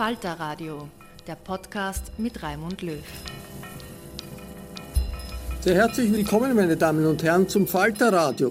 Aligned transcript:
Falter 0.00 0.40
Radio, 0.40 0.88
der 1.26 1.34
Podcast 1.34 2.12
mit 2.16 2.42
Raimund 2.42 2.80
Löw. 2.80 3.04
Sehr 5.60 5.74
herzlich 5.74 6.10
willkommen, 6.10 6.56
meine 6.56 6.78
Damen 6.78 7.04
und 7.04 7.22
Herren, 7.22 7.50
zum 7.50 7.66
Falter 7.66 8.10
Radio. 8.10 8.50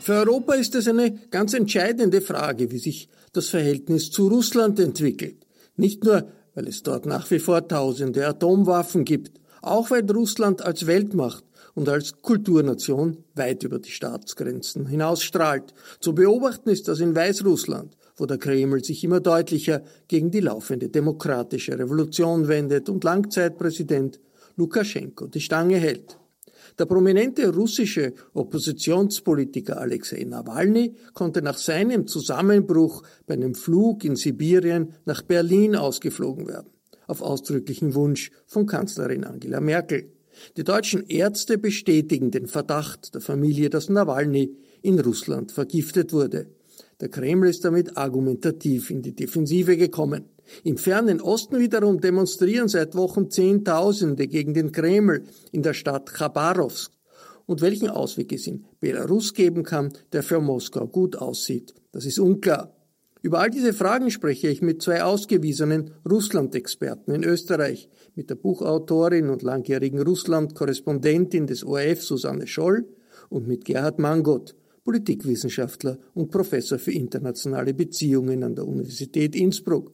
Für 0.00 0.14
Europa 0.14 0.54
ist 0.54 0.74
es 0.74 0.88
eine 0.88 1.14
ganz 1.28 1.52
entscheidende 1.52 2.22
Frage, 2.22 2.70
wie 2.70 2.78
sich 2.78 3.10
das 3.34 3.50
Verhältnis 3.50 4.10
zu 4.10 4.28
Russland 4.28 4.80
entwickelt. 4.80 5.46
Nicht 5.76 6.02
nur, 6.02 6.32
weil 6.54 6.66
es 6.66 6.82
dort 6.82 7.04
nach 7.04 7.30
wie 7.30 7.40
vor 7.40 7.68
tausende 7.68 8.26
Atomwaffen 8.26 9.04
gibt, 9.04 9.38
auch 9.60 9.90
weil 9.90 10.10
Russland 10.10 10.62
als 10.62 10.86
Weltmacht 10.86 11.44
und 11.74 11.90
als 11.90 12.22
Kulturnation 12.22 13.18
weit 13.34 13.64
über 13.64 13.80
die 13.80 13.90
Staatsgrenzen 13.90 14.86
hinausstrahlt. 14.86 15.74
Zu 16.00 16.14
beobachten 16.14 16.70
ist 16.70 16.88
das 16.88 17.00
in 17.00 17.14
Weißrussland, 17.14 17.94
wo 18.16 18.26
der 18.26 18.38
Kreml 18.38 18.82
sich 18.82 19.04
immer 19.04 19.20
deutlicher 19.20 19.82
gegen 20.08 20.30
die 20.30 20.40
laufende 20.40 20.88
demokratische 20.88 21.78
Revolution 21.78 22.48
wendet 22.48 22.88
und 22.88 23.04
Langzeitpräsident 23.04 24.20
Lukaschenko 24.56 25.26
die 25.26 25.40
Stange 25.40 25.76
hält. 25.76 26.18
Der 26.78 26.86
prominente 26.86 27.54
russische 27.54 28.12
Oppositionspolitiker 28.34 29.78
Alexei 29.80 30.24
Nawalny 30.24 30.94
konnte 31.14 31.40
nach 31.40 31.56
seinem 31.56 32.06
Zusammenbruch 32.06 33.02
bei 33.26 33.34
einem 33.34 33.54
Flug 33.54 34.04
in 34.04 34.16
Sibirien 34.16 34.92
nach 35.04 35.22
Berlin 35.22 35.76
ausgeflogen 35.76 36.46
werden, 36.48 36.70
auf 37.06 37.22
ausdrücklichen 37.22 37.94
Wunsch 37.94 38.30
von 38.46 38.66
Kanzlerin 38.66 39.24
Angela 39.24 39.60
Merkel. 39.60 40.12
Die 40.56 40.64
deutschen 40.64 41.06
Ärzte 41.06 41.56
bestätigen 41.56 42.30
den 42.30 42.46
Verdacht 42.46 43.14
der 43.14 43.22
Familie, 43.22 43.70
dass 43.70 43.88
Nawalny 43.88 44.54
in 44.82 45.00
Russland 45.00 45.52
vergiftet 45.52 46.12
wurde. 46.12 46.46
Der 47.00 47.10
Kreml 47.10 47.48
ist 47.48 47.64
damit 47.64 47.98
argumentativ 47.98 48.90
in 48.90 49.02
die 49.02 49.14
Defensive 49.14 49.76
gekommen. 49.76 50.30
Im 50.64 50.78
fernen 50.78 51.20
Osten 51.20 51.58
wiederum 51.58 52.00
demonstrieren 52.00 52.68
seit 52.68 52.94
Wochen 52.94 53.30
Zehntausende 53.30 54.26
gegen 54.28 54.54
den 54.54 54.72
Kreml 54.72 55.24
in 55.52 55.62
der 55.62 55.74
Stadt 55.74 56.10
Chabarowsk. 56.10 56.92
Und 57.44 57.60
welchen 57.60 57.90
Ausweg 57.90 58.32
es 58.32 58.46
in 58.46 58.64
Belarus 58.80 59.34
geben 59.34 59.62
kann, 59.62 59.92
der 60.12 60.22
für 60.22 60.40
Moskau 60.40 60.86
gut 60.86 61.16
aussieht, 61.16 61.74
das 61.92 62.06
ist 62.06 62.18
unklar. 62.18 62.72
Über 63.22 63.40
all 63.40 63.50
diese 63.50 63.72
Fragen 63.72 64.10
spreche 64.10 64.48
ich 64.48 64.62
mit 64.62 64.82
zwei 64.82 65.02
ausgewiesenen 65.02 65.90
Russland-Experten 66.08 67.12
in 67.12 67.24
Österreich, 67.24 67.88
mit 68.14 68.30
der 68.30 68.36
Buchautorin 68.36 69.30
und 69.30 69.42
langjährigen 69.42 70.00
Russland-Korrespondentin 70.00 71.46
des 71.46 71.64
ORF 71.64 72.02
Susanne 72.02 72.46
Scholl 72.46 72.86
und 73.28 73.46
mit 73.46 73.64
Gerhard 73.64 73.98
Mangot, 73.98 74.54
Politikwissenschaftler 74.86 75.98
und 76.14 76.30
Professor 76.30 76.78
für 76.78 76.92
internationale 76.92 77.74
Beziehungen 77.74 78.44
an 78.44 78.54
der 78.54 78.68
Universität 78.68 79.34
Innsbruck. 79.34 79.92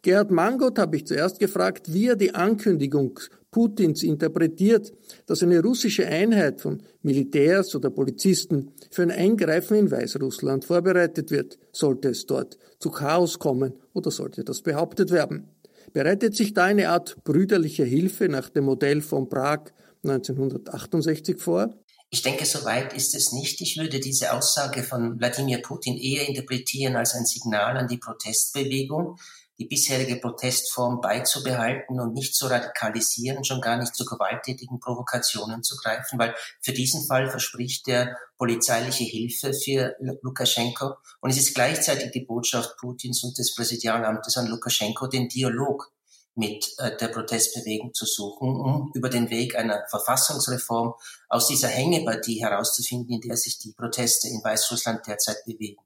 Gerhard 0.00 0.30
Mangot 0.30 0.78
habe 0.78 0.96
ich 0.96 1.06
zuerst 1.06 1.40
gefragt, 1.40 1.92
wie 1.92 2.06
er 2.06 2.14
die 2.14 2.32
Ankündigung 2.32 3.18
Putins 3.50 4.04
interpretiert, 4.04 4.92
dass 5.26 5.42
eine 5.42 5.60
russische 5.60 6.06
Einheit 6.06 6.60
von 6.60 6.80
Militärs 7.02 7.74
oder 7.74 7.90
Polizisten 7.90 8.70
für 8.92 9.02
ein 9.02 9.10
Eingreifen 9.10 9.76
in 9.76 9.90
Weißrussland 9.90 10.64
vorbereitet 10.64 11.32
wird, 11.32 11.58
sollte 11.72 12.10
es 12.10 12.24
dort 12.24 12.58
zu 12.78 12.90
Chaos 12.90 13.40
kommen 13.40 13.72
oder 13.92 14.12
sollte 14.12 14.44
das 14.44 14.62
behauptet 14.62 15.10
werden. 15.10 15.48
Bereitet 15.92 16.36
sich 16.36 16.54
da 16.54 16.64
eine 16.64 16.90
Art 16.90 17.16
brüderliche 17.24 17.84
Hilfe 17.84 18.28
nach 18.28 18.50
dem 18.50 18.66
Modell 18.66 19.00
von 19.00 19.28
Prag 19.28 19.72
1968 20.04 21.38
vor? 21.38 21.74
Ich 22.10 22.22
denke, 22.22 22.46
soweit 22.46 22.94
ist 22.94 23.14
es 23.14 23.32
nicht. 23.32 23.60
Ich 23.60 23.76
würde 23.76 24.00
diese 24.00 24.32
Aussage 24.32 24.82
von 24.82 25.18
Wladimir 25.20 25.60
Putin 25.60 25.98
eher 25.98 26.26
interpretieren 26.26 26.96
als 26.96 27.14
ein 27.14 27.26
Signal 27.26 27.76
an 27.76 27.86
die 27.86 27.98
Protestbewegung, 27.98 29.18
die 29.58 29.66
bisherige 29.66 30.16
Protestform 30.16 31.02
beizubehalten 31.02 32.00
und 32.00 32.14
nicht 32.14 32.34
zu 32.34 32.46
radikalisieren, 32.46 33.44
schon 33.44 33.60
gar 33.60 33.76
nicht 33.76 33.94
zu 33.94 34.06
gewalttätigen 34.06 34.80
Provokationen 34.80 35.62
zu 35.62 35.76
greifen, 35.76 36.18
weil 36.18 36.34
für 36.62 36.72
diesen 36.72 37.04
Fall 37.06 37.28
verspricht 37.28 37.86
er 37.88 38.16
polizeiliche 38.38 39.04
Hilfe 39.04 39.52
für 39.52 39.96
Lukaschenko. 40.22 40.94
Und 41.20 41.30
es 41.30 41.36
ist 41.36 41.54
gleichzeitig 41.54 42.12
die 42.12 42.24
Botschaft 42.24 42.78
Putins 42.78 43.22
und 43.22 43.36
des 43.36 43.54
Präsidialamtes 43.54 44.36
an 44.38 44.46
Lukaschenko, 44.46 45.08
den 45.08 45.28
Dialog 45.28 45.92
mit 46.38 46.72
äh, 46.78 46.96
der 46.96 47.08
Protestbewegung 47.08 47.92
zu 47.92 48.06
suchen, 48.06 48.48
um 48.60 48.90
über 48.94 49.10
den 49.10 49.28
Weg 49.28 49.56
einer 49.56 49.84
Verfassungsreform 49.90 50.94
aus 51.28 51.48
dieser 51.48 51.68
Hängepartie 51.68 52.40
herauszufinden, 52.40 53.16
in 53.16 53.20
der 53.20 53.36
sich 53.36 53.58
die 53.58 53.72
Proteste 53.72 54.28
in 54.28 54.42
Weißrussland 54.42 55.06
derzeit 55.06 55.44
bewegen. 55.44 55.82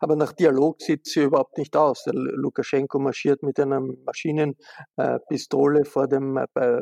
Aber 0.00 0.16
nach 0.16 0.32
Dialog 0.32 0.80
sieht 0.80 1.06
sie 1.06 1.24
überhaupt 1.24 1.58
nicht 1.58 1.76
aus. 1.76 2.04
Der 2.04 2.14
Lukaschenko 2.14 2.98
marschiert 2.98 3.42
mit 3.42 3.60
einer 3.60 3.80
Maschinenpistole 3.80 5.84
vor 5.84 6.08
dem 6.08 6.36
äh, 6.36 6.46
äh, 6.54 6.80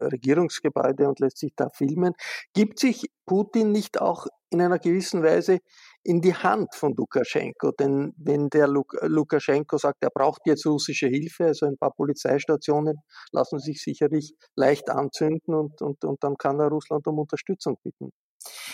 Regierungsgebäude 0.00 1.08
und 1.08 1.20
lässt 1.20 1.38
sich 1.38 1.52
da 1.54 1.68
filmen. 1.68 2.14
Gibt 2.54 2.78
sich 2.78 3.10
Putin 3.26 3.72
nicht 3.72 4.00
auch 4.00 4.26
in 4.50 4.62
einer 4.62 4.78
gewissen 4.78 5.22
Weise 5.22 5.58
in 6.02 6.22
die 6.22 6.34
Hand 6.34 6.74
von 6.74 6.94
Lukaschenko. 6.94 7.72
Denn 7.72 8.14
wenn 8.16 8.48
der 8.48 8.66
Luk 8.66 8.96
Lukaschenko 9.02 9.76
sagt, 9.76 10.02
er 10.02 10.10
braucht 10.10 10.40
jetzt 10.46 10.64
russische 10.66 11.08
Hilfe, 11.08 11.46
also 11.46 11.66
ein 11.66 11.76
paar 11.76 11.92
Polizeistationen 11.92 12.96
lassen 13.32 13.58
sich 13.58 13.82
sicherlich 13.82 14.34
leicht 14.56 14.90
anzünden 14.90 15.54
und, 15.54 15.82
und, 15.82 16.04
und 16.04 16.24
dann 16.24 16.36
kann 16.36 16.60
er 16.60 16.68
Russland 16.68 17.06
um 17.06 17.18
Unterstützung 17.18 17.76
bitten. 17.82 18.12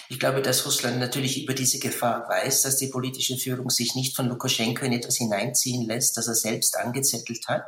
Ich 0.08 0.19
glaube, 0.19 0.43
dass 0.43 0.66
Russland 0.66 0.99
natürlich 0.99 1.43
über 1.43 1.55
diese 1.55 1.78
Gefahr 1.78 2.28
weiß, 2.28 2.62
dass 2.62 2.76
die 2.76 2.88
politische 2.88 3.37
Führung 3.37 3.70
sich 3.70 3.94
nicht 3.94 4.14
von 4.14 4.28
Lukaschenko 4.28 4.84
in 4.84 4.93
etwas 4.93 5.16
hineinziehen 5.16 5.87
lässt, 5.87 6.16
das 6.16 6.28
er 6.28 6.34
selbst 6.34 6.76
angezettelt 6.76 7.46
hat. 7.49 7.64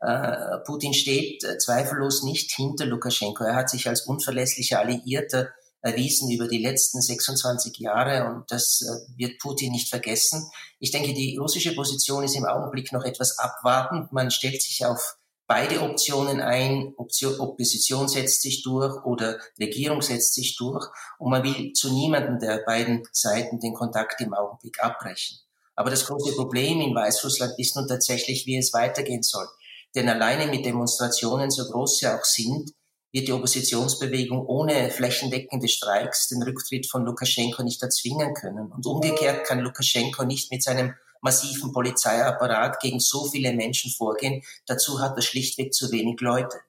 Äh, 0.00 0.58
Putin 0.64 0.94
steht 0.94 1.44
äh, 1.44 1.58
zweifellos 1.58 2.22
nicht 2.22 2.52
hinter 2.52 2.86
Lukaschenko. 2.86 3.44
Er 3.44 3.54
hat 3.54 3.70
sich 3.70 3.88
als 3.88 4.02
unverlässlicher 4.02 4.78
Alliierter 4.78 5.50
erwiesen 5.82 6.30
über 6.30 6.46
die 6.46 6.62
letzten 6.62 7.00
26 7.00 7.78
Jahre 7.78 8.30
und 8.30 8.50
das 8.50 8.82
äh, 8.82 9.18
wird 9.18 9.38
Putin 9.38 9.72
nicht 9.72 9.88
vergessen. 9.88 10.50
Ich 10.78 10.90
denke, 10.90 11.14
die 11.14 11.36
russische 11.36 11.74
Position 11.74 12.24
ist 12.24 12.36
im 12.36 12.44
Augenblick 12.44 12.92
noch 12.92 13.04
etwas 13.04 13.38
abwartend. 13.38 14.12
Man 14.12 14.30
stellt 14.30 14.60
sich 14.62 14.84
auf 14.84 15.16
beide 15.50 15.82
Optionen 15.82 16.40
ein. 16.40 16.94
Option, 16.96 17.40
Opposition 17.40 18.06
setzt 18.06 18.42
sich 18.42 18.62
durch 18.62 19.04
oder 19.04 19.36
Regierung 19.58 20.00
setzt 20.00 20.34
sich 20.34 20.56
durch 20.56 20.86
und 21.18 21.32
man 21.32 21.42
will 21.42 21.72
zu 21.72 21.92
niemandem 21.92 22.38
der 22.38 22.58
beiden 22.58 23.02
Seiten 23.10 23.58
den 23.58 23.74
Kontakt 23.74 24.20
im 24.20 24.32
Augenblick 24.32 24.80
abbrechen. 24.80 25.38
Aber 25.74 25.90
das 25.90 26.06
große 26.06 26.36
Problem 26.36 26.80
in 26.80 26.94
Weißrussland 26.94 27.58
ist 27.58 27.74
nun 27.74 27.88
tatsächlich, 27.88 28.46
wie 28.46 28.58
es 28.58 28.72
weitergehen 28.72 29.24
soll. 29.24 29.48
Denn 29.96 30.08
alleine 30.08 30.46
mit 30.46 30.64
Demonstrationen, 30.64 31.50
so 31.50 31.64
groß 31.68 31.98
sie 31.98 32.06
auch 32.06 32.22
sind, 32.22 32.70
wird 33.10 33.26
die 33.26 33.32
Oppositionsbewegung 33.32 34.46
ohne 34.46 34.88
flächendeckende 34.90 35.66
Streiks 35.66 36.28
den 36.28 36.44
Rücktritt 36.44 36.88
von 36.88 37.04
Lukaschenko 37.04 37.64
nicht 37.64 37.82
erzwingen 37.82 38.34
können. 38.34 38.70
Und 38.70 38.86
umgekehrt 38.86 39.44
kann 39.48 39.58
Lukaschenko 39.58 40.24
nicht 40.24 40.52
mit 40.52 40.62
seinem 40.62 40.94
massiven 41.20 41.72
Polizeiapparat 41.72 42.80
gegen 42.80 43.00
so 43.00 43.24
viele 43.26 43.52
Menschen 43.52 43.90
vorgehen. 43.90 44.42
Dazu 44.66 45.00
hat 45.00 45.16
er 45.16 45.22
schlichtweg 45.22 45.72
zu 45.74 45.90
wenig 45.92 46.20
Leute. 46.20 46.60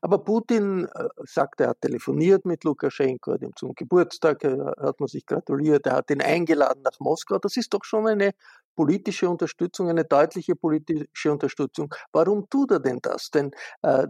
Aber 0.00 0.18
Putin 0.24 0.86
äh, 0.86 1.08
sagt, 1.24 1.60
er 1.60 1.68
hat 1.68 1.80
telefoniert 1.82 2.44
mit 2.46 2.64
Lukaschenko, 2.64 3.32
hat 3.32 3.42
ihm 3.42 3.54
zum 3.54 3.74
Geburtstag, 3.74 4.42
äh, 4.44 4.56
hat 4.80 4.98
man 4.98 5.08
sich 5.08 5.26
gratuliert, 5.26 5.86
er 5.86 5.96
hat 5.96 6.10
ihn 6.10 6.22
eingeladen 6.22 6.82
nach 6.82 6.98
Moskau. 7.00 7.38
Das 7.38 7.56
ist 7.56 7.74
doch 7.74 7.84
schon 7.84 8.06
eine 8.06 8.32
politische 8.74 9.28
Unterstützung, 9.28 9.90
eine 9.90 10.04
deutliche 10.04 10.56
politische 10.56 11.32
Unterstützung. 11.32 11.94
Warum 12.12 12.48
tut 12.48 12.70
er 12.70 12.80
denn 12.80 13.00
das? 13.02 13.30
Denn 13.30 13.50
äh, 13.82 14.06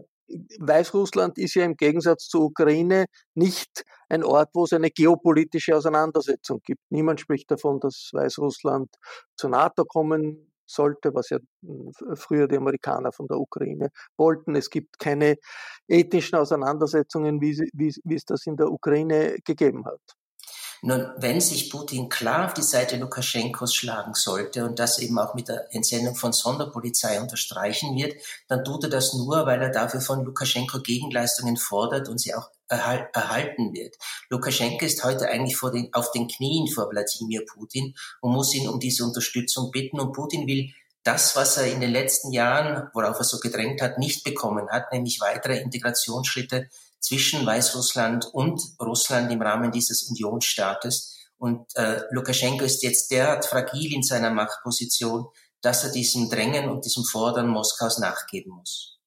Weißrussland 0.59 1.39
ist 1.39 1.55
ja 1.55 1.65
im 1.65 1.77
Gegensatz 1.77 2.29
zur 2.29 2.43
Ukraine 2.43 3.07
nicht 3.35 3.85
ein 4.09 4.25
Ort, 4.25 4.51
wo 4.55 4.65
es 4.65 4.73
eine 4.73 4.91
geopolitische 4.91 5.77
Auseinandersetzung 5.77 6.61
gibt. 6.65 6.83
Niemand 6.91 7.21
spricht 7.21 7.51
davon, 7.51 7.81
dass 7.81 8.11
Weißrussland 8.13 8.91
zur 9.37 9.51
NATO 9.51 9.85
kommen 9.85 10.53
sollte, 10.67 11.15
was 11.15 11.31
ja 11.31 11.39
hm, 11.63 11.93
früher 12.15 12.47
die 12.47 12.57
Amerikaner 12.57 13.13
von 13.13 13.27
der 13.27 13.39
Ukraine 13.39 13.91
wollten. 14.17 14.55
Es 14.55 14.71
gibt 14.71 14.99
keine 14.99 15.37
ethnischen 15.89 16.37
Auseinandersetzungen, 16.37 17.41
wie, 17.41 17.59
wie, 17.73 17.95
wie 18.05 18.15
es 18.15 18.25
das 18.25 18.47
in 18.47 18.57
der 18.57 18.71
Ukraine 18.71 19.37
gegeben 19.45 19.85
hat. 19.87 20.18
Nun, 20.83 21.11
wenn 21.17 21.41
sich 21.41 21.71
Putin 21.71 22.09
klar 22.09 22.47
auf 22.47 22.55
die 22.55 22.63
Seite 22.63 22.97
Lukaschenkos 22.97 23.75
schlagen 23.75 24.15
sollte 24.15 24.65
und 24.65 24.79
das 24.79 24.99
eben 25.01 25.19
auch 25.19 25.35
mit 25.35 25.49
der 25.49 25.75
Entsendung 25.75 26.15
von 26.15 26.33
Sonderpolizei 26.33 27.21
unterstreichen 27.21 27.97
wird, 27.97 28.15
dann 28.47 28.65
tut 28.65 28.85
er 28.85 28.91
das 28.91 29.15
nur, 29.15 29.45
weil 29.47 29.61
er 29.61 29.71
dafür 29.71 30.01
von 30.01 30.25
Lukaschenko 30.25 30.81
Gegenleistungen 30.81 31.57
fordert 31.57 32.09
und 32.09 32.21
sie 32.21 32.35
auch 32.35 32.51
erhal 32.69 33.09
erhalten 33.13 33.73
wird. 33.73 33.97
Lukaschenko 34.29 34.85
ist 34.85 35.03
heute 35.03 35.29
eigentlich 35.29 35.59
den, 35.73 35.93
auf 35.93 36.13
den 36.13 36.29
Knien 36.29 36.69
vor 36.69 36.91
Wladimir 36.91 37.45
Putin 37.47 37.95
und 38.21 38.33
muss 38.33 38.55
ihn 38.55 38.69
um 38.69 38.79
diese 38.79 39.05
Unterstützung 39.05 39.71
bitten 39.71 39.99
und 39.99 40.13
Putin 40.13 40.47
will 40.47 40.71
das, 41.03 41.37
was 41.37 41.57
er 41.57 41.73
in 41.73 41.81
den 41.81 41.91
letzten 41.91 42.33
Jahren, 42.33 42.91
worauf 42.93 43.19
er 43.19 43.25
so 43.25 43.39
gedrängt 43.39 43.81
hat, 43.81 43.99
nicht 43.99 44.25
bekommen 44.25 44.69
hat, 44.69 44.93
nämlich 44.93 45.21
weitere 45.21 45.59
Integrationsschritte 45.59 46.69
zwischen 47.01 47.47
Weißrussland 47.47 48.27
und 48.33 48.61
Russland 48.81 49.31
im 49.33 49.43
Rahmen 49.43 49.71
dieses 49.71 50.05
Unionsstaates. 50.11 51.17
Und 51.39 51.65
äh, 51.77 52.01
Lukaschenko 52.11 52.65
ist 52.65 52.83
jetzt 52.83 53.11
derart 53.11 53.47
fragil 53.47 53.95
in 53.95 54.03
seiner 54.03 54.31
Machtposition, 54.31 55.27
dass 55.61 55.85
er 55.85 55.93
diesem 55.93 56.29
Drängen 56.29 56.69
und 56.69 56.85
diesem 56.85 57.05
Fordern 57.05 57.49
Moskaus 57.49 57.99
nachgeben 57.99 58.53
muss. 58.53 58.99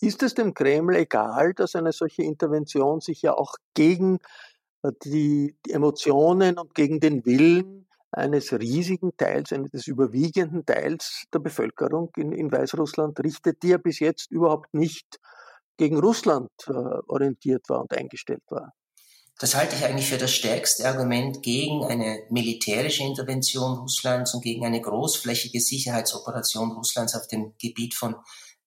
Ist 0.00 0.22
es 0.22 0.34
dem 0.34 0.54
Kreml 0.54 0.96
egal, 0.96 1.54
dass 1.54 1.74
eine 1.74 1.92
solche 1.92 2.22
Intervention 2.22 3.00
sich 3.00 3.22
ja 3.22 3.34
auch 3.34 3.56
gegen 3.74 4.18
äh, 4.82 4.92
die, 5.04 5.56
Emotionen 5.68 6.58
und 6.58 6.74
gegen 6.74 7.00
den 7.00 7.24
Willen 7.24 7.88
eines 8.12 8.52
riesigen 8.52 9.16
Teils, 9.16 9.52
eines 9.52 9.86
überwiegenden 9.86 10.64
Teils 10.64 11.24
der 11.34 11.40
Bevölkerung 11.40 12.10
in, 12.16 12.32
in 12.32 12.50
Weißrussland 12.50 13.18
richtet, 13.20 13.62
die 13.62 13.68
ja 13.68 13.78
bis 13.78 13.98
jetzt 13.98 14.30
überhaupt 14.30 14.72
nicht 14.72 15.18
gegen 15.76 15.98
Russland 15.98 16.50
äh, 16.66 16.72
orientiert 16.72 17.68
war 17.68 17.82
und 17.82 17.96
eingestellt 17.96 18.42
war. 18.48 18.72
Das 19.38 19.54
halte 19.54 19.76
ich 19.76 19.84
eigentlich 19.84 20.08
für 20.08 20.16
das 20.16 20.32
stärkste 20.32 20.88
Argument 20.88 21.42
gegen 21.42 21.84
eine 21.84 22.22
militärische 22.30 23.02
Intervention 23.02 23.78
Russlands 23.78 24.32
und 24.32 24.42
gegen 24.42 24.64
eine 24.64 24.80
großflächige 24.80 25.60
Sicherheitsoperation 25.60 26.72
Russlands 26.72 27.14
auf 27.14 27.26
dem 27.26 27.52
Gebiet 27.58 27.94
von 27.94 28.16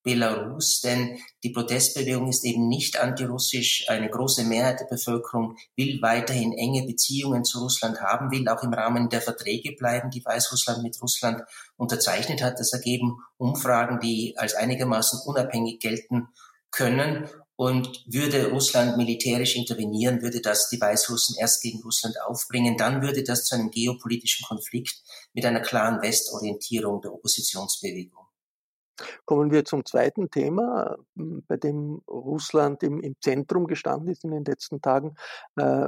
Belarus, 0.03 0.79
denn 0.79 1.19
die 1.44 1.50
Protestbewegung 1.50 2.29
ist 2.29 2.45
eben 2.45 2.67
nicht 2.67 3.00
antirussisch. 3.00 3.85
Eine 3.89 4.09
große 4.09 4.45
Mehrheit 4.45 4.79
der 4.79 4.85
Bevölkerung 4.85 5.57
will 5.75 6.01
weiterhin 6.01 6.53
enge 6.53 6.85
Beziehungen 6.85 7.44
zu 7.44 7.59
Russland 7.59 8.00
haben, 8.00 8.31
will 8.31 8.47
auch 8.47 8.63
im 8.63 8.73
Rahmen 8.73 9.09
der 9.09 9.21
Verträge 9.21 9.73
bleiben, 9.73 10.09
die 10.09 10.23
Weißrussland 10.23 10.83
mit 10.83 11.01
Russland 11.01 11.41
unterzeichnet 11.75 12.41
hat. 12.41 12.59
Das 12.59 12.71
ergeben 12.71 13.17
Umfragen, 13.38 14.00
die 14.00 14.35
als 14.38 14.56
einigermaßen 14.56 15.19
unabhängig 15.25 15.79
gelten 15.79 16.29
können. 16.71 17.30
Und 17.56 18.06
würde 18.07 18.51
Russland 18.51 18.95
militärisch 18.95 19.57
intervenieren, 19.57 20.21
würde 20.21 20.39
das 20.39 20.69
die 20.69 20.80
Weißrussen 20.80 21.36
erst 21.38 21.62
gegen 21.62 21.81
Russland 21.81 22.16
aufbringen. 22.25 22.77
Dann 22.77 23.01
würde 23.01 23.21
das 23.21 23.44
zu 23.44 23.56
einem 23.56 23.69
geopolitischen 23.69 24.45
Konflikt 24.48 25.04
mit 25.33 25.45
einer 25.45 25.60
klaren 25.60 26.01
Westorientierung 26.01 27.01
der 27.01 27.13
Oppositionsbewegung. 27.13 28.30
Kommen 29.25 29.51
wir 29.51 29.66
zum 29.66 29.86
zweiten 29.86 30.30
Thema, 30.30 30.98
bei 31.16 31.57
dem 31.57 32.01
Russland 32.07 32.83
im, 32.83 33.01
im 33.01 33.16
Zentrum 33.21 33.68
gestanden 33.68 34.10
ist 34.10 34.24
in 34.24 34.31
den 34.31 34.45
letzten 34.45 34.81
Tagen, 34.81 35.16
äh, 35.56 35.88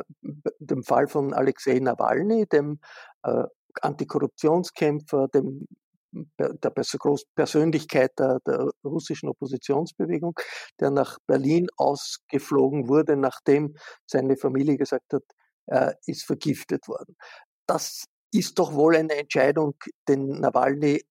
dem 0.59 0.83
Fall 0.83 1.07
von 1.07 1.33
Alexei 1.33 1.79
Nawalny, 1.79 2.47
dem 2.47 2.79
äh, 3.23 3.43
Antikorruptionskämpfer, 3.81 5.27
dem 5.29 5.67
der 6.37 6.71
Persönlichkeit 7.35 8.11
der, 8.19 8.39
der, 8.45 8.69
russischen 8.83 9.29
Oppositionsbewegung, 9.29 10.33
der 10.79 10.91
nach 10.91 11.17
Berlin 11.27 11.67
ausgeflogen 11.77 12.87
wurde, 12.87 13.15
nachdem 13.15 13.75
seine 14.05 14.37
Familie 14.37 14.77
gesagt 14.77 15.13
hat, 15.13 15.23
er 15.67 15.97
ist 16.05 16.23
vergiftet 16.25 16.87
worden. 16.87 17.15
Das 17.65 18.05
ist 18.33 18.59
doch 18.59 18.73
wohl 18.73 18.95
eine 18.95 19.15
Entscheidung, 19.15 19.75
den 20.07 20.39
Nawalny 20.39 21.01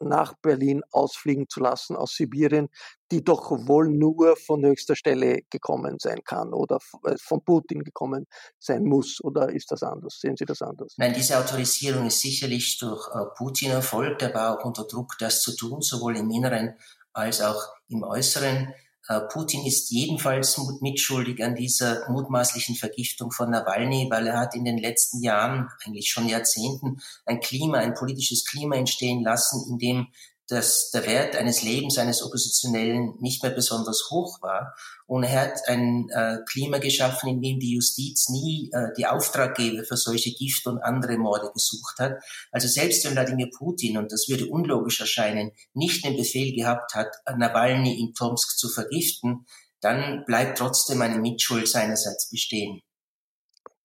nach 0.00 0.34
Berlin 0.42 0.82
ausfliegen 0.90 1.48
zu 1.48 1.60
lassen 1.60 1.96
aus 1.96 2.14
Sibirien, 2.14 2.68
die 3.10 3.24
doch 3.24 3.50
wohl 3.50 3.88
nur 3.88 4.36
von 4.36 4.64
höchster 4.64 4.96
Stelle 4.96 5.40
gekommen 5.50 5.96
sein 5.98 6.22
kann 6.24 6.52
oder 6.52 6.78
äh, 7.04 7.16
von 7.18 7.42
Putin 7.44 7.82
gekommen 7.82 8.26
sein 8.58 8.84
muss. 8.84 9.22
Oder 9.22 9.50
ist 9.50 9.70
das 9.70 9.82
anders? 9.82 10.18
Sehen 10.20 10.36
Sie 10.36 10.44
das 10.44 10.62
anders? 10.62 10.94
Nein, 10.96 11.14
diese 11.14 11.38
Autorisierung 11.38 12.06
ist 12.06 12.20
sicherlich 12.20 12.78
durch 12.78 13.08
äh, 13.14 13.24
Putin 13.36 13.70
erfolgt. 13.70 14.22
Er 14.22 14.34
war 14.34 14.58
auch 14.58 14.64
unter 14.64 14.84
Druck, 14.84 15.16
das 15.18 15.42
zu 15.42 15.54
tun, 15.54 15.80
sowohl 15.82 16.16
im 16.16 16.30
Inneren 16.30 16.74
als 17.12 17.40
auch 17.40 17.62
im 17.88 18.02
Äußeren. 18.02 18.74
Äh, 19.08 19.20
Putin 19.32 19.64
ist 19.64 19.90
jedenfalls 19.90 20.60
mitschuldig 20.80 21.42
an 21.42 21.54
dieser 21.54 22.10
mutmaßlichen 22.10 22.74
Vergiftung 22.74 23.30
von 23.30 23.50
Nawalny, 23.50 24.08
weil 24.10 24.26
er 24.26 24.38
hat 24.38 24.54
in 24.54 24.64
den 24.64 24.78
letzten 24.78 25.22
Jahren, 25.22 25.68
eigentlich 25.84 26.10
schon 26.10 26.28
Jahrzehnten, 26.28 26.98
ein 27.24 27.40
Klima, 27.40 27.78
ein 27.78 27.94
politisches 27.94 28.44
Klima 28.44 28.76
entstehen 28.76 29.22
lassen, 29.22 29.64
in 29.70 29.78
dem 29.78 30.06
dass 30.48 30.90
der 30.90 31.06
Wert 31.06 31.34
eines 31.34 31.62
Lebens 31.62 31.98
eines 31.98 32.22
Oppositionellen 32.22 33.14
nicht 33.20 33.42
mehr 33.42 33.52
besonders 33.52 34.08
hoch 34.10 34.40
war. 34.42 34.74
Und 35.06 35.24
er 35.24 35.42
hat 35.42 35.68
ein 35.68 36.08
äh, 36.10 36.38
Klima 36.48 36.78
geschaffen, 36.78 37.28
in 37.28 37.40
dem 37.40 37.58
die 37.58 37.74
Justiz 37.74 38.28
nie 38.28 38.70
äh, 38.72 38.88
die 38.96 39.06
Auftraggeber 39.06 39.84
für 39.84 39.96
solche 39.96 40.32
Gift 40.32 40.66
und 40.66 40.78
andere 40.82 41.18
Morde 41.18 41.50
gesucht 41.52 41.98
hat. 41.98 42.22
Also 42.52 42.68
selbst 42.68 43.04
wenn 43.04 43.12
Wladimir 43.12 43.48
Putin, 43.56 43.98
und 43.98 44.12
das 44.12 44.28
würde 44.28 44.46
unlogisch 44.46 45.00
erscheinen, 45.00 45.52
nicht 45.74 46.04
den 46.04 46.16
Befehl 46.16 46.54
gehabt 46.54 46.94
hat, 46.94 47.08
Nawalny 47.36 47.98
in 48.00 48.14
Tomsk 48.14 48.56
zu 48.56 48.68
vergiften, 48.68 49.46
dann 49.80 50.24
bleibt 50.26 50.58
trotzdem 50.58 51.02
eine 51.02 51.18
Mitschuld 51.18 51.68
seinerseits 51.68 52.30
bestehen. 52.30 52.80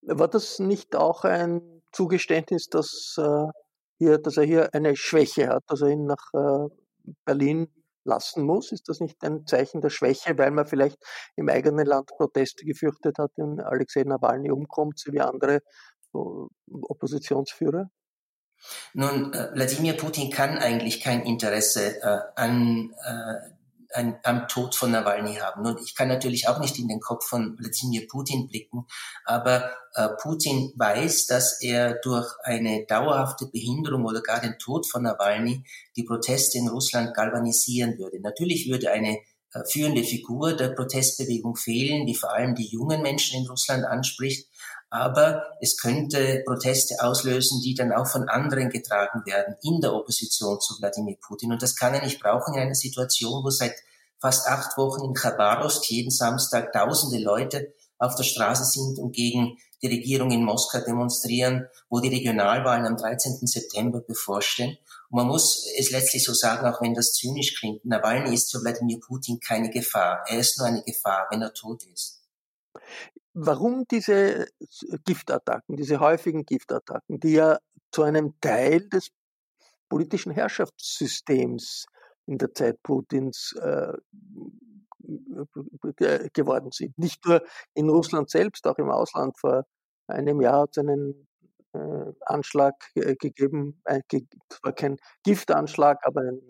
War 0.03 0.27
das 0.27 0.59
nicht 0.59 0.95
auch 0.95 1.23
ein 1.25 1.81
Zugeständnis, 1.91 2.67
dass 2.69 3.15
äh, 3.17 3.47
hier, 4.01 4.17
dass 4.17 4.37
er 4.37 4.45
hier 4.45 4.73
eine 4.73 4.95
Schwäche 4.95 5.47
hat, 5.47 5.63
dass 5.67 5.81
er 5.81 5.89
ihn 5.89 6.05
nach 6.05 6.33
äh, 6.33 6.69
Berlin 7.23 7.67
lassen 8.03 8.43
muss? 8.43 8.71
Ist 8.71 8.89
das 8.89 8.99
nicht 8.99 9.23
ein 9.23 9.45
Zeichen 9.45 9.79
der 9.79 9.91
Schwäche, 9.91 10.35
weil 10.39 10.49
man 10.49 10.65
vielleicht 10.65 10.97
im 11.35 11.49
eigenen 11.49 11.85
Land 11.85 12.07
Proteste 12.07 12.65
gefürchtet 12.65 13.19
hat, 13.19 13.31
wenn 13.35 13.59
Alexei 13.59 14.01
Nawalny 14.01 14.49
umkommt, 14.49 14.97
so 14.97 15.13
wie 15.13 15.21
andere 15.21 15.59
Oppositionsführer? 16.13 17.91
Nun, 18.93 19.33
äh, 19.33 19.51
Wladimir 19.53 19.93
Putin 19.93 20.31
kann 20.31 20.57
eigentlich 20.57 21.01
kein 21.01 21.21
Interesse 21.21 22.01
äh, 22.01 22.19
an 22.35 22.95
äh, 23.05 23.51
ein, 23.93 24.19
am 24.23 24.47
Tod 24.47 24.75
von 24.75 24.91
Nawalny 24.91 25.35
haben. 25.35 25.65
Und 25.65 25.81
ich 25.81 25.95
kann 25.95 26.07
natürlich 26.07 26.47
auch 26.47 26.59
nicht 26.59 26.77
in 26.79 26.87
den 26.87 26.99
Kopf 26.99 27.27
von 27.27 27.57
Wladimir 27.57 28.07
Putin 28.07 28.47
blicken, 28.47 28.85
aber 29.25 29.71
äh, 29.95 30.09
Putin 30.21 30.73
weiß, 30.75 31.27
dass 31.27 31.61
er 31.61 31.95
durch 32.01 32.27
eine 32.43 32.85
dauerhafte 32.85 33.47
Behinderung 33.47 34.05
oder 34.05 34.21
gar 34.21 34.39
den 34.39 34.57
Tod 34.57 34.87
von 34.87 35.03
Nawalny 35.03 35.63
die 35.95 36.03
Proteste 36.03 36.57
in 36.57 36.69
Russland 36.69 37.13
galvanisieren 37.13 37.97
würde. 37.97 38.21
Natürlich 38.21 38.69
würde 38.69 38.91
eine 38.91 39.19
äh, 39.53 39.63
führende 39.69 40.03
Figur 40.03 40.53
der 40.53 40.69
Protestbewegung 40.69 41.55
fehlen, 41.55 42.05
die 42.05 42.15
vor 42.15 42.31
allem 42.31 42.55
die 42.55 42.67
jungen 42.67 43.01
Menschen 43.01 43.41
in 43.41 43.47
Russland 43.47 43.83
anspricht. 43.83 44.47
Aber 44.91 45.45
es 45.61 45.77
könnte 45.77 46.43
Proteste 46.45 47.01
auslösen, 47.01 47.61
die 47.63 47.73
dann 47.73 47.93
auch 47.93 48.07
von 48.07 48.27
anderen 48.27 48.69
getragen 48.69 49.25
werden 49.25 49.55
in 49.63 49.79
der 49.79 49.93
Opposition 49.93 50.59
zu 50.59 50.77
Wladimir 50.79 51.15
Putin. 51.19 51.53
Und 51.53 51.61
das 51.61 51.77
kann 51.77 51.93
er 51.93 52.03
nicht 52.03 52.19
brauchen 52.19 52.53
in 52.53 52.59
einer 52.59 52.75
Situation, 52.75 53.43
wo 53.43 53.49
seit 53.49 53.73
fast 54.19 54.47
acht 54.47 54.77
Wochen 54.77 55.05
in 55.05 55.13
Khabarovsk 55.13 55.89
jeden 55.89 56.11
Samstag 56.11 56.73
tausende 56.73 57.23
Leute 57.23 57.73
auf 57.97 58.15
der 58.15 58.23
Straße 58.23 58.65
sind 58.65 58.99
und 58.99 59.15
gegen 59.15 59.57
die 59.81 59.87
Regierung 59.87 60.29
in 60.31 60.43
Moskau 60.43 60.79
demonstrieren, 60.79 61.67
wo 61.89 62.01
die 62.01 62.09
Regionalwahlen 62.09 62.85
am 62.85 62.97
13. 62.97 63.47
September 63.47 64.01
bevorstehen. 64.01 64.77
Und 65.09 65.17
man 65.17 65.27
muss 65.27 65.65
es 65.77 65.91
letztlich 65.91 66.23
so 66.23 66.33
sagen, 66.33 66.67
auch 66.67 66.81
wenn 66.81 66.93
das 66.93 67.13
zynisch 67.13 67.57
klingt, 67.57 67.85
Nawalny 67.85 68.33
ist 68.33 68.51
für 68.51 68.61
Wladimir 68.61 68.99
Putin 68.99 69.39
keine 69.39 69.69
Gefahr. 69.69 70.23
Er 70.27 70.39
ist 70.39 70.57
nur 70.57 70.67
eine 70.67 70.83
Gefahr, 70.83 71.27
wenn 71.31 71.41
er 71.41 71.53
tot 71.53 71.83
ist. 71.93 72.20
Warum 73.33 73.85
diese 73.89 74.47
Giftattacken, 75.05 75.77
diese 75.77 75.99
häufigen 75.99 76.45
Giftattacken, 76.45 77.19
die 77.19 77.33
ja 77.33 77.59
zu 77.91 78.03
einem 78.03 78.33
Teil 78.41 78.89
des 78.89 79.09
politischen 79.89 80.31
Herrschaftssystems 80.31 81.85
in 82.25 82.37
der 82.37 82.53
Zeit 82.53 82.81
Putins 82.83 83.53
äh, 83.59 83.93
geworden 86.33 86.71
sind. 86.71 86.97
Nicht 86.97 87.25
nur 87.25 87.43
in 87.73 87.89
Russland 87.89 88.29
selbst, 88.29 88.65
auch 88.67 88.77
im 88.77 88.89
Ausland. 88.89 89.37
Vor 89.37 89.65
einem 90.07 90.41
Jahr 90.41 90.61
hat 90.61 90.69
es 90.71 90.77
einen 90.77 91.27
äh, 91.73 92.13
Anschlag 92.25 92.75
äh, 92.95 93.15
gegeben, 93.15 93.81
äh, 93.85 94.01
es 94.11 94.59
war 94.63 94.73
kein 94.73 94.97
Giftanschlag, 95.23 95.99
aber 96.03 96.21
ein 96.21 96.41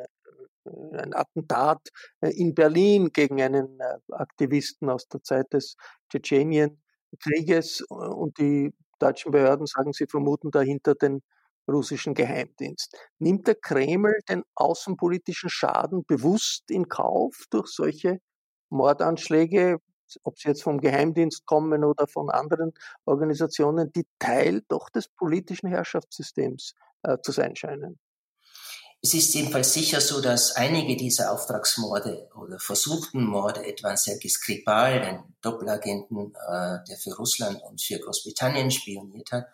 ein 0.65 1.13
Attentat 1.13 1.89
äh, 2.21 2.29
in 2.29 2.53
Berlin 2.53 3.11
gegen 3.11 3.41
einen 3.41 3.79
äh, 3.79 4.13
Aktivisten 4.13 4.89
aus 4.89 5.07
der 5.07 5.23
Zeit 5.23 5.51
des 5.53 5.75
Tschetschenien-Krieges 6.09 7.81
und 7.89 8.37
die 8.37 8.73
deutschen 8.99 9.31
Behörden 9.31 9.65
sagen, 9.65 9.93
sie 9.93 10.07
vermuten 10.07 10.51
dahinter 10.51 10.95
den 10.95 11.21
russischen 11.67 12.13
Geheimdienst. 12.13 12.95
Nimmt 13.19 13.47
der 13.47 13.55
Kreml 13.55 14.13
den 14.29 14.43
außenpolitischen 14.55 15.49
Schaden 15.49 16.03
bewusst 16.05 16.69
in 16.69 16.87
Kauf 16.87 17.45
durch 17.49 17.67
solche 17.67 18.19
Mordanschläge, 18.69 19.77
ob 20.23 20.39
sie 20.39 20.49
jetzt 20.49 20.63
vom 20.63 20.79
Geheimdienst 20.81 21.45
kommen 21.45 21.83
oder 21.83 22.07
von 22.07 22.29
anderen 22.29 22.73
Organisationen, 23.05 23.91
die 23.93 24.05
Teil 24.19 24.61
doch 24.67 24.89
des 24.89 25.07
politischen 25.07 25.67
Herrschaftssystems 25.67 26.73
äh, 27.03 27.17
zu 27.21 27.31
sein 27.31 27.55
scheinen? 27.55 27.99
Es 29.03 29.15
ist 29.15 29.33
jedenfalls 29.33 29.73
sicher 29.73 29.99
so, 29.99 30.21
dass 30.21 30.55
einige 30.55 30.95
dieser 30.95 31.31
Auftragsmorde 31.31 32.29
oder 32.35 32.59
versuchten 32.59 33.23
Morde, 33.23 33.65
etwa 33.65 33.97
Sergei 33.97 34.29
Skripal, 34.29 35.01
den 35.01 35.23
Doppelagenten, 35.41 36.35
äh, 36.35 36.77
der 36.87 36.97
für 36.99 37.15
Russland 37.15 37.59
und 37.63 37.81
für 37.81 37.97
Großbritannien 37.97 38.69
spioniert 38.69 39.31
hat, 39.31 39.47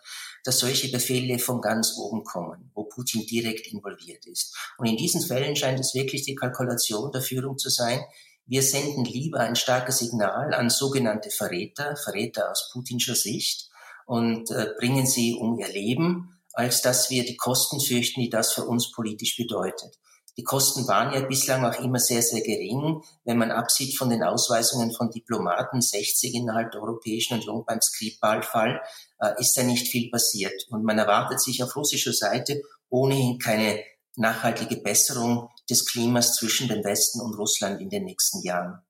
dass 0.44 0.58
solche 0.58 0.90
Befehle 0.90 1.38
von 1.38 1.62
ganz 1.62 1.96
oben 1.96 2.24
kommen, 2.24 2.70
wo 2.74 2.84
Putin 2.84 3.24
direkt 3.24 3.68
involviert 3.68 4.26
ist. 4.26 4.54
Und 4.76 4.84
in 4.84 4.98
diesen 4.98 5.22
Fällen 5.22 5.56
scheint 5.56 5.80
es 5.80 5.94
wirklich 5.94 6.24
die 6.24 6.34
Kalkulation 6.34 7.10
der 7.10 7.22
Führung 7.22 7.56
zu 7.56 7.70
sein, 7.70 8.04
wir 8.50 8.62
senden 8.62 9.04
lieber 9.04 9.40
ein 9.40 9.56
starkes 9.56 9.98
Signal 9.98 10.54
an 10.54 10.70
sogenannte 10.70 11.30
Verräter, 11.30 11.96
Verräter 11.96 12.50
aus 12.50 12.70
putinscher 12.72 13.14
Sicht, 13.14 13.70
und 14.06 14.50
äh, 14.50 14.68
bringen 14.78 15.06
sie 15.06 15.34
um 15.34 15.58
ihr 15.58 15.68
Leben, 15.68 16.37
als 16.58 16.82
dass 16.82 17.08
wir 17.08 17.24
die 17.24 17.36
Kosten 17.36 17.78
fürchten, 17.80 18.20
die 18.20 18.30
das 18.30 18.52
für 18.52 18.64
uns 18.64 18.90
politisch 18.90 19.36
bedeutet. 19.36 19.96
Die 20.36 20.42
Kosten 20.42 20.88
waren 20.88 21.14
ja 21.14 21.20
bislang 21.20 21.64
auch 21.64 21.78
immer 21.80 22.00
sehr, 22.00 22.20
sehr 22.20 22.40
gering. 22.40 23.00
Wenn 23.24 23.38
man 23.38 23.52
absieht 23.52 23.96
von 23.96 24.10
den 24.10 24.24
Ausweisungen 24.24 24.92
von 24.92 25.08
Diplomaten, 25.08 25.80
60 25.80 26.34
innerhalb 26.34 26.72
der 26.72 26.82
Europäischen 26.82 27.34
Union 27.34 27.64
beim 27.64 27.80
Skripal-Fall, 27.80 28.80
äh, 29.20 29.40
ist 29.40 29.56
ja 29.56 29.62
nicht 29.62 29.86
viel 29.86 30.10
passiert. 30.10 30.66
Und 30.70 30.82
man 30.82 30.98
erwartet 30.98 31.40
sich 31.40 31.62
auf 31.62 31.76
russischer 31.76 32.12
Seite 32.12 32.60
ohnehin 32.88 33.38
keine 33.38 33.80
nachhaltige 34.16 34.80
Besserung 34.82 35.50
des 35.70 35.86
Klimas 35.86 36.34
zwischen 36.34 36.66
dem 36.66 36.82
Westen 36.82 37.20
und 37.20 37.38
Russland 37.38 37.80
in 37.80 37.88
den 37.88 38.04
nächsten 38.04 38.42
Jahren. 38.42 38.80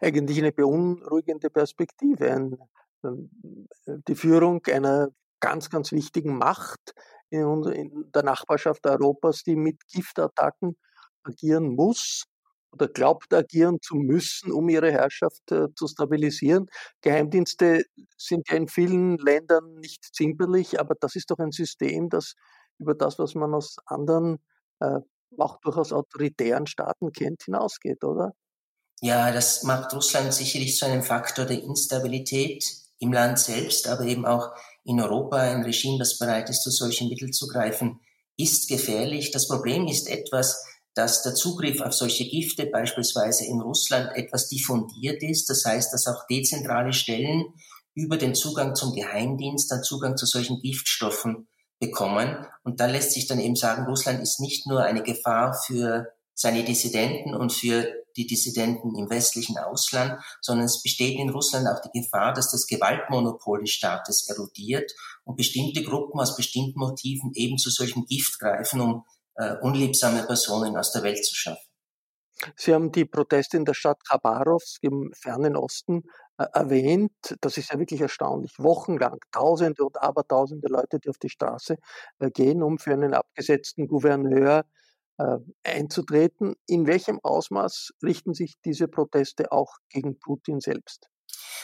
Eigentlich 0.00 0.38
eine 0.38 0.52
beunruhigende 0.52 1.50
Perspektive. 1.50 2.26
Ähm, 3.04 3.30
die 3.84 4.14
Führung 4.14 4.64
einer 4.66 5.10
ganz, 5.40 5.70
ganz 5.70 5.92
wichtigen 5.92 6.36
Macht 6.36 6.92
in, 7.30 7.64
in 7.64 8.10
der 8.14 8.22
Nachbarschaft 8.22 8.86
Europas, 8.86 9.42
die 9.42 9.56
mit 9.56 9.86
Giftattacken 9.88 10.76
agieren 11.24 11.74
muss 11.74 12.24
oder 12.72 12.88
glaubt 12.88 13.32
agieren 13.32 13.78
zu 13.80 13.96
müssen, 13.96 14.52
um 14.52 14.68
ihre 14.68 14.92
Herrschaft 14.92 15.50
äh, 15.50 15.66
zu 15.74 15.86
stabilisieren. 15.86 16.66
Geheimdienste 17.00 17.82
sind 18.16 18.48
ja 18.50 18.56
in 18.56 18.68
vielen 18.68 19.16
Ländern 19.18 19.74
nicht 19.76 20.04
zimperlich, 20.14 20.78
aber 20.78 20.94
das 21.00 21.16
ist 21.16 21.30
doch 21.30 21.38
ein 21.38 21.52
System, 21.52 22.08
das 22.08 22.34
über 22.78 22.94
das, 22.94 23.18
was 23.18 23.34
man 23.34 23.54
aus 23.54 23.76
anderen, 23.86 24.38
äh, 24.80 25.00
auch 25.38 25.60
durchaus 25.60 25.92
autoritären 25.92 26.66
Staaten 26.66 27.12
kennt, 27.12 27.42
hinausgeht, 27.44 28.04
oder? 28.04 28.32
Ja, 29.00 29.30
das 29.30 29.62
macht 29.62 29.94
Russland 29.94 30.32
sicherlich 30.32 30.76
zu 30.76 30.86
einem 30.86 31.02
Faktor 31.02 31.44
der 31.44 31.62
Instabilität 31.62 32.64
im 32.98 33.12
Land 33.12 33.38
selbst, 33.38 33.86
aber 33.86 34.04
eben 34.04 34.26
auch 34.26 34.52
in 34.88 35.00
Europa 35.00 35.36
ein 35.36 35.62
Regime, 35.64 35.98
das 35.98 36.18
bereit 36.18 36.48
ist, 36.48 36.62
zu 36.62 36.70
solchen 36.70 37.10
Mitteln 37.10 37.32
zu 37.32 37.46
greifen, 37.46 38.00
ist 38.38 38.68
gefährlich. 38.68 39.30
Das 39.30 39.46
Problem 39.46 39.86
ist 39.86 40.08
etwas, 40.08 40.64
dass 40.94 41.22
der 41.22 41.34
Zugriff 41.34 41.82
auf 41.82 41.92
solche 41.92 42.24
Gifte 42.24 42.64
beispielsweise 42.66 43.44
in 43.44 43.60
Russland 43.60 44.10
etwas 44.16 44.48
diffundiert 44.48 45.22
ist. 45.22 45.50
Das 45.50 45.64
heißt, 45.66 45.92
dass 45.92 46.06
auch 46.06 46.26
dezentrale 46.26 46.94
Stellen 46.94 47.44
über 47.94 48.16
den 48.16 48.34
Zugang 48.34 48.74
zum 48.74 48.94
Geheimdienst 48.94 49.70
dann 49.70 49.82
Zugang 49.82 50.16
zu 50.16 50.24
solchen 50.24 50.58
Giftstoffen 50.60 51.48
bekommen. 51.78 52.46
Und 52.64 52.80
da 52.80 52.86
lässt 52.86 53.12
sich 53.12 53.26
dann 53.26 53.40
eben 53.40 53.56
sagen, 53.56 53.84
Russland 53.84 54.22
ist 54.22 54.40
nicht 54.40 54.66
nur 54.66 54.82
eine 54.82 55.02
Gefahr 55.02 55.54
für 55.66 56.08
seine 56.38 56.62
Dissidenten 56.62 57.34
und 57.34 57.52
für 57.52 57.92
die 58.16 58.26
Dissidenten 58.26 58.94
im 58.96 59.10
westlichen 59.10 59.58
Ausland, 59.58 60.22
sondern 60.40 60.66
es 60.66 60.80
besteht 60.82 61.18
in 61.18 61.30
Russland 61.30 61.66
auch 61.66 61.80
die 61.80 62.00
Gefahr, 62.00 62.32
dass 62.32 62.52
das 62.52 62.66
Gewaltmonopol 62.66 63.60
des 63.60 63.70
Staates 63.70 64.28
erodiert 64.28 64.92
und 65.24 65.36
bestimmte 65.36 65.82
Gruppen 65.82 66.20
aus 66.20 66.36
bestimmten 66.36 66.78
Motiven 66.78 67.32
eben 67.34 67.58
zu 67.58 67.70
solchem 67.70 68.06
Gift 68.06 68.38
greifen, 68.38 68.80
um 68.80 69.04
äh, 69.34 69.56
unliebsame 69.62 70.22
Personen 70.22 70.76
aus 70.76 70.92
der 70.92 71.02
Welt 71.02 71.24
zu 71.24 71.34
schaffen. 71.34 71.66
Sie 72.54 72.72
haben 72.72 72.92
die 72.92 73.04
Proteste 73.04 73.56
in 73.56 73.64
der 73.64 73.74
Stadt 73.74 73.98
Khabarovsk 74.08 74.84
im 74.84 75.10
fernen 75.20 75.56
Osten 75.56 76.04
äh, 76.38 76.46
erwähnt. 76.52 77.36
Das 77.40 77.58
ist 77.58 77.72
ja 77.72 77.80
wirklich 77.80 78.00
erstaunlich. 78.00 78.52
Wochenlang 78.58 79.18
Tausende 79.32 79.84
und 79.84 80.00
Abertausende 80.00 80.68
Leute, 80.68 81.00
die 81.00 81.08
auf 81.08 81.18
die 81.18 81.30
Straße 81.30 81.78
äh, 82.20 82.30
gehen, 82.30 82.62
um 82.62 82.78
für 82.78 82.92
einen 82.92 83.12
abgesetzten 83.12 83.88
Gouverneur 83.88 84.64
einzutreten. 85.64 86.54
In 86.66 86.86
welchem 86.86 87.20
Ausmaß 87.22 87.90
richten 88.02 88.34
sich 88.34 88.54
diese 88.64 88.88
Proteste 88.88 89.52
auch 89.52 89.78
gegen 89.88 90.18
Putin 90.18 90.60
selbst? 90.60 91.08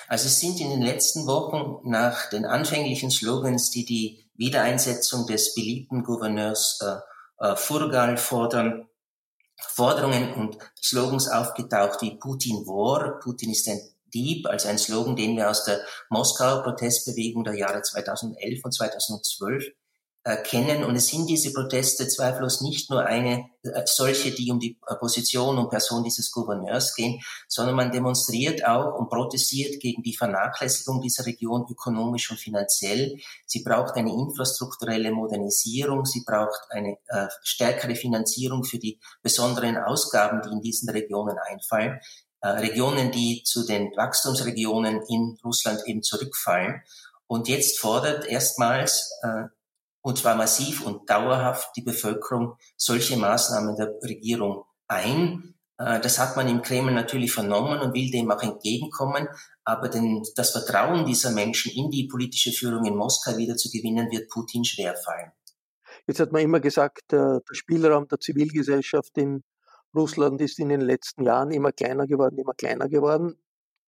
Also 0.08 0.26
es 0.26 0.40
sind 0.40 0.60
in 0.60 0.70
den 0.70 0.82
letzten 0.82 1.26
Wochen 1.26 1.88
nach 1.88 2.28
den 2.30 2.44
anfänglichen 2.44 3.10
Slogans, 3.10 3.70
die 3.70 3.84
die 3.84 4.30
Wiedereinsetzung 4.34 5.26
des 5.26 5.54
beliebten 5.54 6.02
Gouverneurs 6.02 6.80
äh, 6.82 7.46
äh, 7.46 7.56
Furgal 7.56 8.16
fordern, 8.16 8.88
Forderungen 9.56 10.34
und 10.34 10.58
Slogans 10.80 11.28
aufgetaucht 11.28 12.02
wie 12.02 12.16
Putin 12.16 12.66
War, 12.66 13.18
Putin 13.20 13.50
ist 13.50 13.68
ein 13.68 13.80
Dieb, 14.12 14.46
also 14.46 14.68
ein 14.68 14.78
Slogan, 14.78 15.16
den 15.16 15.36
wir 15.36 15.50
aus 15.50 15.64
der 15.64 15.80
Moskauer 16.08 16.62
Protestbewegung 16.62 17.42
der 17.42 17.54
Jahre 17.54 17.82
2011 17.82 18.64
und 18.64 18.72
2012 18.72 19.64
äh, 19.64 19.70
kennen. 20.36 20.84
Und 20.84 20.96
es 20.96 21.08
sind 21.08 21.28
diese 21.28 21.52
Proteste 21.52 22.08
zweifellos 22.08 22.62
nicht 22.62 22.90
nur 22.90 23.04
eine 23.04 23.50
äh, 23.62 23.82
solche, 23.84 24.30
die 24.30 24.50
um 24.50 24.58
die 24.58 24.78
Position 24.98 25.58
und 25.58 25.68
Person 25.68 26.02
dieses 26.02 26.32
Gouverneurs 26.32 26.94
gehen, 26.94 27.20
sondern 27.46 27.76
man 27.76 27.92
demonstriert 27.92 28.66
auch 28.66 28.98
und 28.98 29.10
protestiert 29.10 29.80
gegen 29.80 30.02
die 30.02 30.16
Vernachlässigung 30.16 31.02
dieser 31.02 31.26
Region 31.26 31.66
ökonomisch 31.70 32.30
und 32.30 32.38
finanziell. 32.38 33.18
Sie 33.46 33.62
braucht 33.62 33.96
eine 33.96 34.12
infrastrukturelle 34.12 35.10
Modernisierung, 35.12 36.06
sie 36.06 36.24
braucht 36.24 36.60
eine 36.70 36.96
äh, 37.08 37.26
stärkere 37.42 37.94
Finanzierung 37.94 38.64
für 38.64 38.78
die 38.78 38.98
besonderen 39.22 39.76
Ausgaben, 39.76 40.40
die 40.42 40.52
in 40.52 40.62
diesen 40.62 40.88
Regionen 40.88 41.36
einfallen. 41.38 42.00
Äh, 42.40 42.48
Regionen, 42.48 43.10
die 43.10 43.42
zu 43.44 43.66
den 43.66 43.94
Wachstumsregionen 43.96 45.02
in 45.08 45.38
Russland 45.44 45.80
eben 45.86 46.02
zurückfallen. 46.02 46.82
Und 47.26 47.48
jetzt 47.48 47.78
fordert 47.78 48.26
erstmals 48.26 49.10
äh, 49.22 49.44
und 50.04 50.18
zwar 50.18 50.36
massiv 50.36 50.84
und 50.84 51.08
dauerhaft 51.08 51.74
die 51.76 51.82
Bevölkerung 51.82 52.56
solche 52.76 53.16
Maßnahmen 53.16 53.74
der 53.74 53.94
Regierung 54.02 54.64
ein. 54.86 55.54
Äh, 55.78 55.98
das 56.00 56.18
hat 56.18 56.36
man 56.36 56.46
im 56.46 56.60
Kreml 56.60 56.92
natürlich 56.92 57.32
vernommen 57.32 57.80
und 57.80 57.94
will 57.94 58.10
dem 58.10 58.30
auch 58.30 58.42
entgegenkommen. 58.42 59.28
Aber 59.64 59.88
den, 59.88 60.22
das 60.36 60.50
Vertrauen 60.50 61.06
dieser 61.06 61.30
Menschen 61.30 61.72
in 61.72 61.90
die 61.90 62.06
politische 62.06 62.52
Führung 62.52 62.84
in 62.84 62.96
Moskau 62.96 63.38
wieder 63.38 63.56
zu 63.56 63.70
gewinnen, 63.70 64.10
wird 64.10 64.28
Putin 64.28 64.62
schwerfallen. 64.66 65.32
Jetzt 66.06 66.20
hat 66.20 66.32
man 66.32 66.42
immer 66.42 66.60
gesagt, 66.60 67.10
der 67.10 67.40
Spielraum 67.52 68.06
der 68.06 68.20
Zivilgesellschaft 68.20 69.16
in 69.16 69.42
Russland 69.96 70.38
ist 70.42 70.58
in 70.58 70.68
den 70.68 70.82
letzten 70.82 71.24
Jahren 71.24 71.50
immer 71.50 71.72
kleiner 71.72 72.06
geworden, 72.06 72.36
immer 72.36 72.52
kleiner 72.52 72.90
geworden 72.90 73.38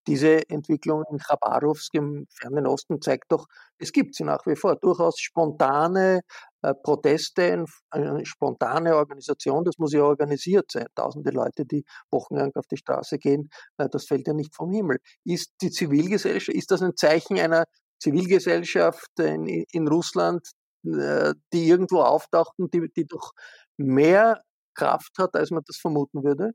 diese 0.07 0.49
Entwicklung 0.49 1.03
in 1.11 1.19
Chabarowsk 1.19 1.93
im 1.93 2.27
fernen 2.31 2.65
Osten 2.65 3.01
zeigt 3.01 3.31
doch, 3.31 3.47
es 3.77 3.91
gibt 3.91 4.15
sie 4.15 4.23
nach 4.23 4.45
wie 4.45 4.55
vor. 4.55 4.77
Durchaus 4.77 5.19
spontane 5.19 6.21
äh, 6.61 6.73
Proteste, 6.73 7.65
eine 7.89 8.25
spontane 8.25 8.95
Organisation, 8.95 9.65
das 9.65 9.77
muss 9.77 9.93
ja 9.93 10.01
organisiert 10.01 10.71
sein. 10.71 10.87
Tausende 10.95 11.31
Leute, 11.31 11.65
die 11.65 11.83
wochenlang 12.09 12.51
auf 12.55 12.65
die 12.67 12.77
Straße 12.77 13.19
gehen, 13.19 13.49
äh, 13.77 13.89
das 13.89 14.05
fällt 14.05 14.27
ja 14.27 14.33
nicht 14.33 14.55
vom 14.55 14.71
Himmel. 14.71 14.99
Ist 15.25 15.51
die 15.61 15.71
Zivilgesellschaft, 15.71 16.57
ist 16.57 16.71
das 16.71 16.81
ein 16.81 16.95
Zeichen 16.95 17.37
einer 17.37 17.65
Zivilgesellschaft 17.99 19.19
in, 19.19 19.45
in 19.47 19.87
Russland, 19.87 20.47
äh, 20.85 21.33
die 21.53 21.67
irgendwo 21.67 22.01
auftaucht 22.01 22.53
und 22.57 22.73
die, 22.73 22.89
die 22.95 23.05
doch 23.05 23.33
mehr 23.77 24.41
Kraft 24.73 25.17
hat, 25.17 25.35
als 25.35 25.51
man 25.51 25.63
das 25.67 25.77
vermuten 25.77 26.23
würde? 26.23 26.53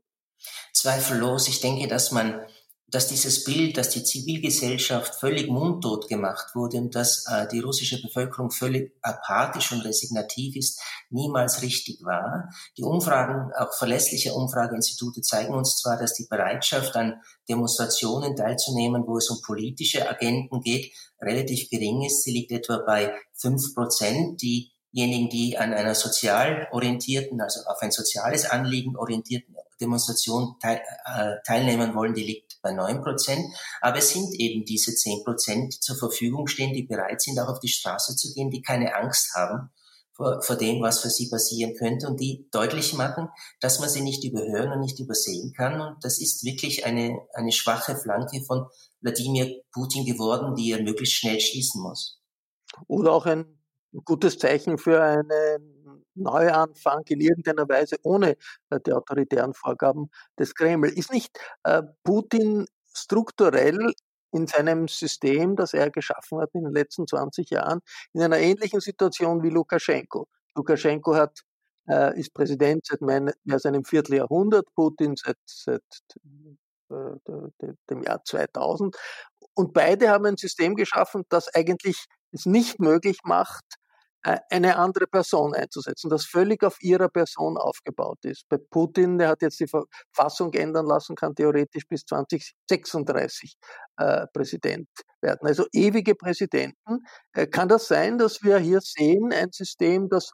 Zweifellos. 0.73 1.47
Ich 1.47 1.61
denke, 1.61 1.87
dass 1.87 2.11
man 2.11 2.45
dass 2.93 3.07
dieses 3.07 3.43
Bild, 3.43 3.75
dass 3.77 3.89
die 3.89 4.03
Zivilgesellschaft 4.03 5.15
völlig 5.15 5.49
mundtot 5.49 6.07
gemacht 6.07 6.53
wurde 6.53 6.77
und 6.77 6.93
dass 6.93 7.25
äh, 7.27 7.47
die 7.47 7.59
russische 7.59 7.99
Bevölkerung 7.99 8.51
völlig 8.51 8.93
apathisch 9.01 9.71
und 9.71 9.81
resignativ 9.81 10.55
ist, 10.55 10.79
niemals 11.09 11.63
richtig 11.63 12.03
war. 12.03 12.49
Die 12.77 12.83
Umfragen, 12.83 13.51
auch 13.57 13.73
verlässliche 13.73 14.33
Umfrageinstitute 14.33 15.21
zeigen 15.21 15.55
uns 15.55 15.77
zwar, 15.77 15.97
dass 15.97 16.13
die 16.13 16.27
Bereitschaft 16.29 16.95
an 16.95 17.19
Demonstrationen 17.49 18.35
teilzunehmen, 18.35 19.07
wo 19.07 19.17
es 19.17 19.27
um 19.31 19.41
politische 19.41 20.07
Agenten 20.07 20.61
geht, 20.61 20.93
relativ 21.19 21.71
gering 21.71 22.03
ist. 22.03 22.23
Sie 22.23 22.31
liegt 22.31 22.51
etwa 22.51 22.83
bei 22.85 23.15
fünf 23.33 23.73
Prozent. 23.73 24.39
Diejenigen, 24.39 25.29
die 25.29 25.57
an 25.57 25.73
einer 25.73 25.95
sozial 25.95 26.67
orientierten, 26.71 27.41
also 27.41 27.61
auf 27.65 27.81
ein 27.81 27.91
soziales 27.91 28.45
Anliegen 28.45 28.95
orientierten 28.95 29.55
Demonstration 29.81 30.55
teil, 30.61 30.81
äh, 31.05 31.35
teilnehmen 31.45 31.95
wollen, 31.95 32.13
die 32.13 32.23
liegt 32.23 32.42
bei 32.63 32.71
neun 32.71 33.03
Prozent. 33.03 33.45
Aber 33.81 33.99
es 33.99 34.09
sind 34.09 34.33
eben 34.39 34.65
diese 34.65 34.95
zehn 34.95 35.23
Prozent, 35.23 35.75
die 35.75 35.79
zur 35.79 35.97
Verfügung 35.97 36.47
stehen, 36.47 36.73
die 36.73 36.83
bereit 36.83 37.21
sind, 37.21 37.39
auch 37.39 37.49
auf 37.49 37.59
die 37.59 37.67
Straße 37.67 38.15
zu 38.15 38.33
gehen, 38.33 38.49
die 38.49 38.63
keine 38.63 38.95
Angst 38.95 39.35
haben 39.35 39.69
vor, 40.13 40.41
vor 40.41 40.55
dem, 40.55 40.81
was 40.81 40.99
für 40.99 41.09
sie 41.09 41.29
passieren 41.29 41.75
könnte 41.75 42.07
und 42.07 42.19
die 42.19 42.47
deutlich 42.51 42.93
machen, 42.93 43.29
dass 43.59 43.79
man 43.79 43.89
sie 43.89 44.01
nicht 44.01 44.23
überhören 44.23 44.71
und 44.71 44.79
nicht 44.79 44.99
übersehen 44.99 45.53
kann. 45.53 45.81
Und 45.81 46.03
das 46.03 46.19
ist 46.19 46.43
wirklich 46.43 46.85
eine, 46.85 47.19
eine 47.33 47.51
schwache 47.51 47.95
Flanke 47.95 48.41
von 48.43 48.65
Wladimir 49.01 49.61
Putin 49.71 50.05
geworden, 50.05 50.55
die 50.55 50.71
er 50.71 50.81
möglichst 50.81 51.15
schnell 51.15 51.39
schließen 51.39 51.81
muss. 51.81 52.21
Oder 52.87 53.11
auch 53.11 53.25
ein 53.25 53.59
gutes 54.05 54.37
Zeichen 54.37 54.77
für 54.77 55.03
einen 55.03 55.72
Neuanfang 56.15 57.03
in 57.07 57.21
irgendeiner 57.21 57.67
Weise 57.67 57.97
ohne 58.03 58.35
äh, 58.69 58.79
die 58.85 58.93
autoritären 58.93 59.53
Vorgaben 59.53 60.09
des 60.39 60.55
Kreml. 60.55 60.89
Ist 60.89 61.11
nicht 61.11 61.37
äh, 61.63 61.83
Putin 62.03 62.65
strukturell 62.93 63.93
in 64.31 64.47
seinem 64.47 64.87
System, 64.87 65.55
das 65.55 65.73
er 65.73 65.91
geschaffen 65.91 66.39
hat 66.39 66.49
in 66.53 66.63
den 66.63 66.73
letzten 66.73 67.07
20 67.07 67.49
Jahren, 67.51 67.79
in 68.13 68.21
einer 68.21 68.39
ähnlichen 68.39 68.79
Situation 68.79 69.43
wie 69.43 69.49
Lukaschenko. 69.49 70.27
Lukaschenko 70.55 71.15
hat, 71.15 71.41
äh, 71.87 72.19
ist 72.19 72.33
Präsident 72.33 72.85
seit 72.85 73.01
mehr 73.01 73.33
als 73.49 73.65
einem 73.65 73.85
Vierteljahrhundert, 73.85 74.67
Putin 74.75 75.15
seit, 75.15 75.37
seit 75.45 75.83
äh, 76.89 77.73
dem 77.89 78.03
Jahr 78.03 78.23
2000. 78.23 78.95
Und 79.55 79.73
beide 79.73 80.09
haben 80.09 80.25
ein 80.25 80.37
System 80.37 80.75
geschaffen, 80.75 81.23
das 81.29 81.53
eigentlich 81.53 82.05
es 82.31 82.45
nicht 82.45 82.79
möglich 82.79 83.19
macht, 83.23 83.63
eine 84.23 84.77
andere 84.77 85.05
Person 85.05 85.53
einzusetzen, 85.53 86.09
das 86.09 86.25
völlig 86.25 86.63
auf 86.63 86.81
ihrer 86.81 87.09
Person 87.09 87.57
aufgebaut 87.57 88.19
ist. 88.23 88.47
Bei 88.47 88.57
Putin, 88.57 89.17
der 89.17 89.29
hat 89.29 89.41
jetzt 89.41 89.59
die 89.59 89.67
Verfassung 89.67 90.53
ändern 90.53 90.85
lassen, 90.85 91.15
kann 91.15 91.35
theoretisch 91.35 91.83
bis 91.87 92.05
2036 92.05 93.55
äh, 93.97 94.25
Präsident 94.33 94.87
werden. 95.21 95.47
Also 95.47 95.65
ewige 95.73 96.15
Präsidenten. 96.15 97.03
Äh, 97.33 97.47
kann 97.47 97.67
das 97.67 97.87
sein, 97.87 98.17
dass 98.17 98.43
wir 98.43 98.59
hier 98.59 98.79
sehen, 98.81 99.33
ein 99.33 99.51
System, 99.51 100.07
das 100.09 100.31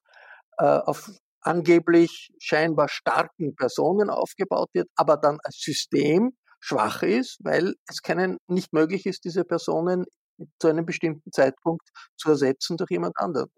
äh, 0.57 0.65
auf 0.65 1.09
angeblich 1.41 2.31
scheinbar 2.37 2.89
starken 2.89 3.55
Personen 3.55 4.09
aufgebaut 4.09 4.69
wird, 4.73 4.89
aber 4.95 5.17
dann 5.17 5.39
als 5.43 5.59
System 5.59 6.31
schwach 6.59 7.01
ist, 7.01 7.37
weil 7.43 7.75
es 7.87 8.01
keinen, 8.01 8.37
nicht 8.47 8.73
möglich 8.73 9.05
ist, 9.05 9.23
diese 9.23 9.45
Personen 9.45 10.05
zu 10.59 10.67
einem 10.67 10.85
bestimmten 10.85 11.31
Zeitpunkt 11.31 11.87
zu 12.17 12.29
ersetzen 12.29 12.77
durch 12.77 12.91
jemand 12.91 13.17
anderen. 13.17 13.49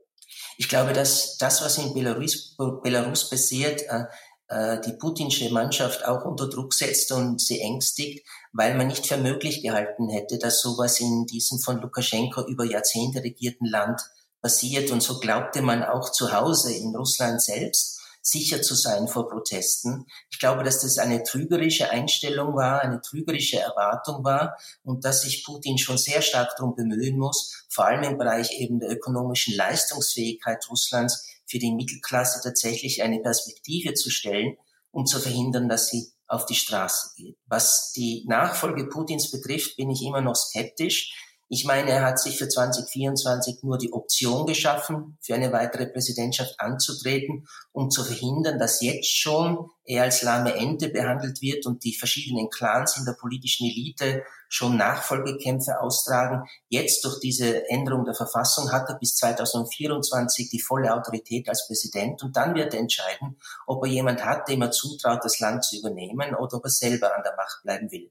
Ich 0.57 0.69
glaube, 0.69 0.93
dass 0.93 1.37
das, 1.37 1.61
was 1.61 1.77
in 1.77 1.93
Belarus, 1.93 2.55
Belarus 2.83 3.29
passiert, 3.29 3.81
äh, 3.83 4.05
äh, 4.51 4.81
die 4.81 4.93
putinsche 4.93 5.49
Mannschaft 5.51 6.05
auch 6.05 6.25
unter 6.25 6.49
Druck 6.49 6.73
setzt 6.73 7.11
und 7.13 7.39
sie 7.41 7.61
ängstigt, 7.61 8.27
weil 8.51 8.75
man 8.75 8.87
nicht 8.87 9.07
für 9.07 9.17
möglich 9.17 9.61
gehalten 9.61 10.09
hätte, 10.09 10.37
dass 10.37 10.61
sowas 10.61 10.99
in 10.99 11.25
diesem 11.25 11.59
von 11.59 11.79
Lukaschenko 11.81 12.45
über 12.47 12.65
Jahrzehnte 12.65 13.23
regierten 13.23 13.65
Land 13.65 14.01
passiert. 14.41 14.91
Und 14.91 15.01
so 15.01 15.19
glaubte 15.19 15.61
man 15.61 15.83
auch 15.83 16.11
zu 16.11 16.33
Hause 16.33 16.73
in 16.73 16.93
Russland 16.95 17.41
selbst, 17.41 18.00
sicher 18.21 18.61
zu 18.61 18.75
sein 18.75 19.07
vor 19.07 19.29
Protesten. 19.29 20.05
Ich 20.29 20.39
glaube, 20.39 20.63
dass 20.63 20.81
das 20.81 20.97
eine 20.97 21.23
trügerische 21.23 21.89
Einstellung 21.89 22.55
war, 22.55 22.81
eine 22.81 23.01
trügerische 23.01 23.59
Erwartung 23.59 24.23
war 24.23 24.57
und 24.83 25.03
dass 25.05 25.23
sich 25.23 25.43
Putin 25.43 25.77
schon 25.77 25.97
sehr 25.97 26.21
stark 26.21 26.55
darum 26.57 26.75
bemühen 26.75 27.17
muss, 27.17 27.65
vor 27.69 27.85
allem 27.85 28.03
im 28.03 28.17
Bereich 28.17 28.51
eben 28.59 28.79
der 28.79 28.91
ökonomischen 28.91 29.55
Leistungsfähigkeit 29.55 30.67
Russlands 30.69 31.25
für 31.45 31.59
die 31.59 31.73
Mittelklasse 31.73 32.41
tatsächlich 32.43 33.03
eine 33.03 33.19
Perspektive 33.19 33.93
zu 33.93 34.09
stellen, 34.09 34.55
um 34.91 35.05
zu 35.05 35.19
verhindern, 35.19 35.67
dass 35.67 35.87
sie 35.87 36.11
auf 36.27 36.45
die 36.45 36.55
Straße 36.55 37.09
geht. 37.17 37.37
Was 37.45 37.91
die 37.91 38.23
Nachfolge 38.27 38.87
Putins 38.87 39.31
betrifft, 39.31 39.75
bin 39.75 39.89
ich 39.89 40.01
immer 40.03 40.21
noch 40.21 40.35
skeptisch. 40.35 41.13
Ich 41.53 41.65
meine, 41.65 41.91
er 41.91 42.05
hat 42.05 42.17
sich 42.17 42.37
für 42.37 42.47
2024 42.47 43.63
nur 43.63 43.77
die 43.77 43.91
Option 43.91 44.45
geschaffen, 44.45 45.17
für 45.19 45.35
eine 45.35 45.51
weitere 45.51 45.85
Präsidentschaft 45.85 46.57
anzutreten, 46.61 47.45
um 47.73 47.91
zu 47.91 48.05
verhindern, 48.05 48.57
dass 48.57 48.79
jetzt 48.79 49.13
schon 49.13 49.69
er 49.83 50.03
als 50.03 50.21
lahme 50.21 50.53
Ente 50.55 50.87
behandelt 50.87 51.41
wird 51.41 51.65
und 51.65 51.83
die 51.83 51.93
verschiedenen 51.93 52.49
Clans 52.49 52.95
in 52.95 53.03
der 53.03 53.17
politischen 53.19 53.67
Elite 53.67 54.23
schon 54.47 54.77
Nachfolgekämpfe 54.77 55.81
austragen. 55.81 56.47
Jetzt 56.69 57.03
durch 57.03 57.19
diese 57.19 57.67
Änderung 57.69 58.05
der 58.05 58.15
Verfassung 58.15 58.71
hat 58.71 58.87
er 58.87 58.97
bis 58.97 59.17
2024 59.17 60.49
die 60.49 60.61
volle 60.61 60.95
Autorität 60.95 61.49
als 61.49 61.67
Präsident 61.67 62.23
und 62.23 62.37
dann 62.37 62.55
wird 62.55 62.73
er 62.73 62.79
entscheiden, 62.79 63.37
ob 63.67 63.83
er 63.83 63.91
jemand 63.91 64.23
hat, 64.23 64.47
dem 64.47 64.61
er 64.61 64.71
zutraut, 64.71 65.25
das 65.25 65.41
Land 65.41 65.65
zu 65.65 65.79
übernehmen 65.79 66.33
oder 66.33 66.55
ob 66.55 66.63
er 66.63 66.71
selber 66.71 67.13
an 67.13 67.23
der 67.23 67.35
Macht 67.35 67.61
bleiben 67.63 67.91
will. 67.91 68.09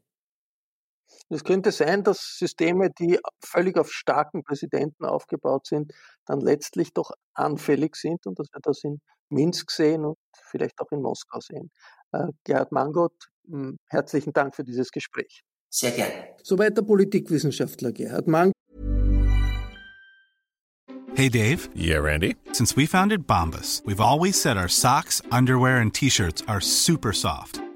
Es 1.32 1.44
könnte 1.44 1.70
sein, 1.70 2.02
dass 2.02 2.36
Systeme, 2.38 2.90
die 2.90 3.18
völlig 3.40 3.78
auf 3.78 3.92
starken 3.92 4.42
Präsidenten 4.42 5.04
aufgebaut 5.04 5.64
sind, 5.64 5.92
dann 6.26 6.40
letztlich 6.40 6.92
doch 6.92 7.12
anfällig 7.34 7.94
sind 7.94 8.26
und 8.26 8.40
dass 8.40 8.48
wir 8.52 8.60
das 8.60 8.82
in 8.82 9.00
Minsk 9.28 9.70
sehen 9.70 10.04
und 10.04 10.18
vielleicht 10.42 10.80
auch 10.80 10.90
in 10.90 11.00
Moskau 11.00 11.38
sehen. 11.38 11.70
Äh, 12.10 12.26
Gerhard 12.42 12.72
Mangot, 12.72 13.12
hm, 13.48 13.78
herzlichen 13.86 14.32
Dank 14.32 14.56
für 14.56 14.64
dieses 14.64 14.90
Gespräch. 14.90 15.42
Sehr 15.68 15.92
gerne. 15.92 16.34
Soweit 16.42 16.76
der 16.76 16.82
Politikwissenschaftler 16.82 17.92
Gerhard 17.92 18.26
Mangot. 18.26 18.52
Hey 21.14 21.28
Dave. 21.28 21.68
Yeah, 21.76 22.00
Randy. 22.00 22.34
Since 22.52 22.76
we 22.76 22.86
founded 22.86 23.26
Bombus, 23.28 23.82
we've 23.84 24.00
always 24.00 24.40
said 24.40 24.56
our 24.56 24.68
socks, 24.68 25.22
underwear 25.30 25.80
and 25.80 25.94
T-Shirts 25.94 26.42
are 26.48 26.60
super 26.60 27.12
soft. 27.12 27.60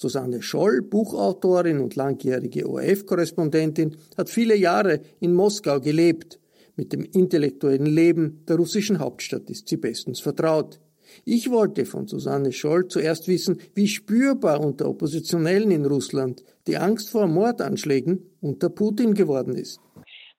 Susanne 0.00 0.40
Scholl, 0.40 0.80
Buchautorin 0.80 1.78
und 1.78 1.94
langjährige 1.94 2.66
ORF-Korrespondentin, 2.66 3.98
hat 4.16 4.30
viele 4.30 4.56
Jahre 4.56 5.00
in 5.20 5.34
Moskau 5.34 5.78
gelebt. 5.78 6.40
Mit 6.74 6.94
dem 6.94 7.04
intellektuellen 7.04 7.84
Leben 7.84 8.42
der 8.48 8.56
russischen 8.56 8.98
Hauptstadt 8.98 9.50
ist 9.50 9.68
sie 9.68 9.76
bestens 9.76 10.18
vertraut. 10.20 10.80
Ich 11.26 11.50
wollte 11.50 11.84
von 11.84 12.06
Susanne 12.06 12.50
Scholl 12.50 12.88
zuerst 12.88 13.28
wissen, 13.28 13.60
wie 13.74 13.88
spürbar 13.88 14.60
unter 14.60 14.88
Oppositionellen 14.88 15.70
in 15.70 15.84
Russland 15.84 16.42
die 16.66 16.78
Angst 16.78 17.10
vor 17.10 17.26
Mordanschlägen 17.26 18.20
unter 18.40 18.70
Putin 18.70 19.12
geworden 19.12 19.54
ist. 19.54 19.82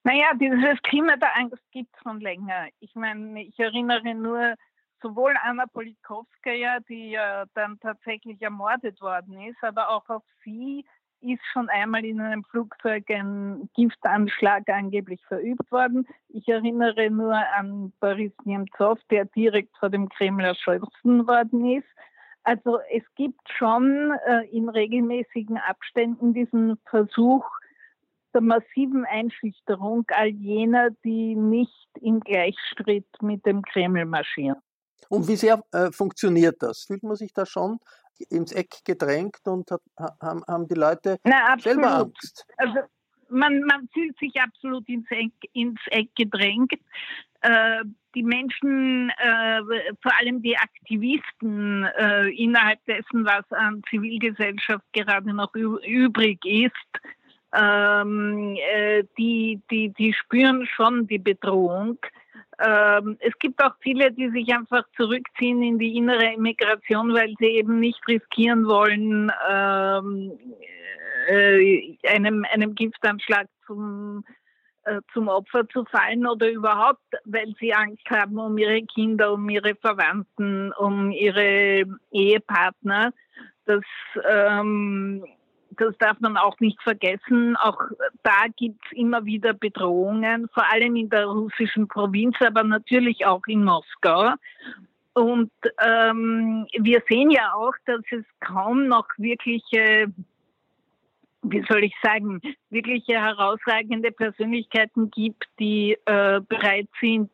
Naja, 0.02 0.32
dieses 0.40 0.82
Klima 0.82 1.14
der 1.16 1.36
Angst 1.36 1.62
gibt 1.70 1.94
es 1.94 2.02
schon 2.02 2.20
länger. 2.20 2.66
Ich 2.80 2.96
meine, 2.96 3.44
ich 3.44 3.56
erinnere 3.60 4.12
nur 4.16 4.56
sowohl 5.02 5.34
Anna 5.42 5.66
Politkovskaya, 5.66 6.80
die 6.88 7.10
ja 7.10 7.44
dann 7.54 7.78
tatsächlich 7.80 8.40
ermordet 8.40 9.00
worden 9.00 9.40
ist, 9.42 9.62
aber 9.62 9.90
auch 9.90 10.08
auf 10.08 10.22
sie 10.44 10.84
ist 11.22 11.42
schon 11.52 11.68
einmal 11.68 12.04
in 12.04 12.20
einem 12.20 12.44
Flugzeug 12.44 13.08
ein 13.08 13.68
Giftanschlag 13.74 14.68
angeblich 14.68 15.24
verübt 15.26 15.70
worden. 15.70 16.06
Ich 16.28 16.48
erinnere 16.48 17.10
nur 17.10 17.34
an 17.56 17.92
Boris 18.00 18.32
Nemtsov, 18.44 18.98
der 19.10 19.26
direkt 19.26 19.76
vor 19.78 19.88
dem 19.88 20.08
Kreml 20.08 20.44
erschossen 20.44 21.26
worden 21.26 21.76
ist. 21.76 21.86
Also 22.44 22.80
es 22.92 23.04
gibt 23.14 23.40
schon 23.56 24.12
äh, 24.26 24.48
in 24.50 24.68
regelmäßigen 24.68 25.58
Abständen 25.58 26.34
diesen 26.34 26.76
Versuch 26.86 27.46
der 28.34 28.40
massiven 28.40 29.04
Einschüchterung 29.04 30.04
all 30.08 30.28
jener, 30.28 30.90
die 31.04 31.36
nicht 31.36 31.88
im 32.00 32.20
Gleichschritt 32.20 33.06
mit 33.20 33.46
dem 33.46 33.62
Kreml 33.62 34.06
marschieren. 34.06 34.60
Und 35.08 35.28
wie 35.28 35.36
sehr 35.36 35.62
äh, 35.72 35.90
funktioniert 35.92 36.62
das? 36.62 36.84
Fühlt 36.84 37.02
man 37.02 37.16
sich 37.16 37.32
da 37.32 37.46
schon 37.46 37.78
ins 38.30 38.52
Eck 38.52 38.84
gedrängt 38.84 39.40
und 39.44 39.70
hat, 39.70 39.82
haben, 40.20 40.42
haben 40.46 40.68
die 40.68 40.74
Leute 40.74 41.18
Na, 41.24 41.56
selber 41.58 41.96
Angst? 41.96 42.46
Also 42.56 42.80
man, 43.28 43.62
man 43.62 43.88
fühlt 43.92 44.16
sich 44.18 44.40
absolut 44.40 44.88
ins 44.88 45.10
Eck, 45.10 45.32
ins 45.52 45.80
Eck 45.86 46.14
gedrängt. 46.16 46.72
Äh, 47.40 47.84
die 48.14 48.22
Menschen, 48.22 49.10
äh, 49.10 49.60
vor 50.02 50.12
allem 50.20 50.42
die 50.42 50.56
Aktivisten 50.56 51.84
äh, 51.84 52.28
innerhalb 52.28 52.84
dessen, 52.84 53.24
was 53.24 53.50
an 53.52 53.82
Zivilgesellschaft 53.88 54.84
gerade 54.92 55.32
noch 55.32 55.54
übrig 55.54 56.44
ist, 56.44 56.72
ähm, 57.54 58.56
äh, 58.56 59.04
die, 59.18 59.60
die, 59.70 59.90
die 59.90 60.12
spüren 60.12 60.66
schon 60.66 61.06
die 61.06 61.18
Bedrohung. 61.18 61.98
Ähm, 62.58 63.16
es 63.20 63.36
gibt 63.38 63.62
auch 63.62 63.74
viele, 63.80 64.12
die 64.12 64.30
sich 64.30 64.52
einfach 64.52 64.84
zurückziehen 64.96 65.62
in 65.62 65.78
die 65.78 65.96
innere 65.96 66.34
Immigration, 66.34 67.12
weil 67.12 67.34
sie 67.38 67.46
eben 67.46 67.80
nicht 67.80 68.00
riskieren 68.06 68.66
wollen, 68.66 69.32
ähm, 69.50 70.32
äh, 71.28 71.96
einem, 72.08 72.44
einem 72.52 72.74
Giftanschlag 72.74 73.48
zum, 73.66 74.24
äh, 74.84 75.00
zum 75.12 75.28
Opfer 75.28 75.68
zu 75.68 75.84
fallen 75.86 76.26
oder 76.26 76.50
überhaupt, 76.50 77.04
weil 77.24 77.54
sie 77.58 77.72
Angst 77.72 78.08
haben 78.10 78.38
um 78.38 78.58
ihre 78.58 78.82
Kinder, 78.82 79.32
um 79.32 79.48
ihre 79.48 79.74
Verwandten, 79.76 80.72
um 80.72 81.10
ihre 81.10 81.84
Ehepartner. 82.10 83.12
Das 83.64 83.82
ähm, 84.28 85.24
das 85.76 85.96
darf 85.98 86.18
man 86.20 86.36
auch 86.36 86.58
nicht 86.60 86.80
vergessen. 86.82 87.56
Auch 87.56 87.78
da 88.22 88.46
gibt 88.56 88.84
es 88.86 88.92
immer 88.96 89.24
wieder 89.24 89.52
Bedrohungen, 89.52 90.48
vor 90.52 90.64
allem 90.70 90.96
in 90.96 91.10
der 91.10 91.26
russischen 91.26 91.88
Provinz, 91.88 92.36
aber 92.40 92.64
natürlich 92.64 93.26
auch 93.26 93.42
in 93.46 93.64
Moskau. 93.64 94.34
Und 95.14 95.50
ähm, 95.84 96.66
wir 96.78 97.02
sehen 97.08 97.30
ja 97.30 97.52
auch, 97.54 97.74
dass 97.84 98.00
es 98.10 98.24
kaum 98.40 98.88
noch 98.88 99.06
wirkliche, 99.18 100.06
wie 101.42 101.64
soll 101.68 101.84
ich 101.84 101.94
sagen, 102.02 102.40
wirkliche 102.70 103.20
herausragende 103.20 104.10
Persönlichkeiten 104.10 105.10
gibt, 105.10 105.46
die 105.58 105.98
äh, 106.06 106.40
bereit 106.40 106.88
sind, 107.00 107.30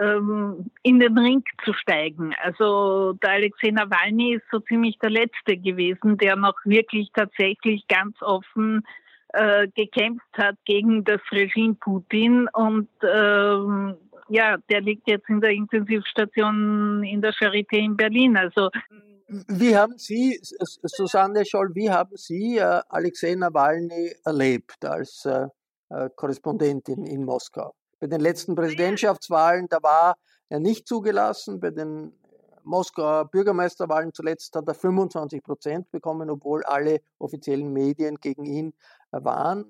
ähm, 0.00 0.70
in 0.82 0.98
den 1.00 1.16
Ring 1.16 1.42
zu 1.64 1.72
steigen. 1.72 2.34
Also 2.42 3.12
der 3.14 3.30
Alexei 3.32 3.70
Nawalny 3.70 4.34
ist 4.34 4.44
so 4.50 4.60
ziemlich 4.60 4.98
der 4.98 5.10
Letzte 5.10 5.56
gewesen, 5.56 6.18
der 6.18 6.36
noch 6.36 6.56
wirklich 6.64 7.10
tatsächlich 7.14 7.86
ganz 7.88 8.20
offen 8.22 8.82
äh, 9.32 9.68
gekämpft 9.74 10.36
hat 10.36 10.56
gegen 10.64 11.04
das 11.04 11.20
Regime 11.32 11.74
Putin 11.74 12.48
und 12.52 12.88
ähm, 13.02 13.96
ja, 14.28 14.56
der 14.70 14.80
liegt 14.80 15.08
jetzt 15.08 15.28
in 15.28 15.40
der 15.40 15.50
Intensivstation 15.50 17.02
in 17.04 17.20
der 17.20 17.32
Charité 17.32 17.76
in 17.76 17.96
Berlin. 17.96 18.36
Also 18.36 18.70
wie 19.26 19.76
haben 19.76 19.98
Sie, 19.98 20.38
Susanne 20.42 21.44
Scholl, 21.46 21.74
wie 21.74 21.90
haben 21.90 22.16
Sie 22.16 22.58
äh, 22.58 22.80
Alexei 22.88 23.34
Nawalny 23.34 24.14
erlebt 24.24 24.84
als 24.84 25.24
äh, 25.24 25.46
äh 25.90 26.10
Korrespondentin 26.14 27.04
in 27.04 27.24
Moskau? 27.24 27.74
Bei 28.04 28.08
den 28.08 28.20
letzten 28.20 28.54
Präsidentschaftswahlen, 28.54 29.66
da 29.70 29.82
war 29.82 30.18
er 30.50 30.60
nicht 30.60 30.86
zugelassen. 30.86 31.58
Bei 31.58 31.70
den 31.70 32.12
Moskauer 32.62 33.30
Bürgermeisterwahlen 33.30 34.12
zuletzt 34.12 34.54
hat 34.54 34.68
er 34.68 34.74
25 34.74 35.42
Prozent 35.42 35.90
bekommen, 35.90 36.28
obwohl 36.28 36.62
alle 36.64 37.00
offiziellen 37.18 37.72
Medien 37.72 38.16
gegen 38.16 38.44
ihn 38.44 38.74
waren. 39.10 39.64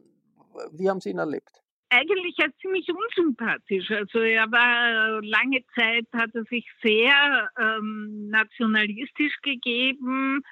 Wie 0.72 0.90
haben 0.90 1.00
Sie 1.00 1.10
ihn 1.10 1.18
erlebt? 1.18 1.62
Eigentlich 1.90 2.36
als 2.42 2.56
ziemlich 2.60 2.88
unsympathisch. 2.88 3.88
Also 3.92 4.18
er 4.18 4.50
war 4.50 5.22
lange 5.22 5.60
Zeit, 5.78 6.08
hat 6.12 6.34
er 6.34 6.42
sich 6.50 6.66
sehr 6.82 7.50
ähm, 7.56 8.30
nationalistisch 8.30 9.36
gegeben, 9.42 10.42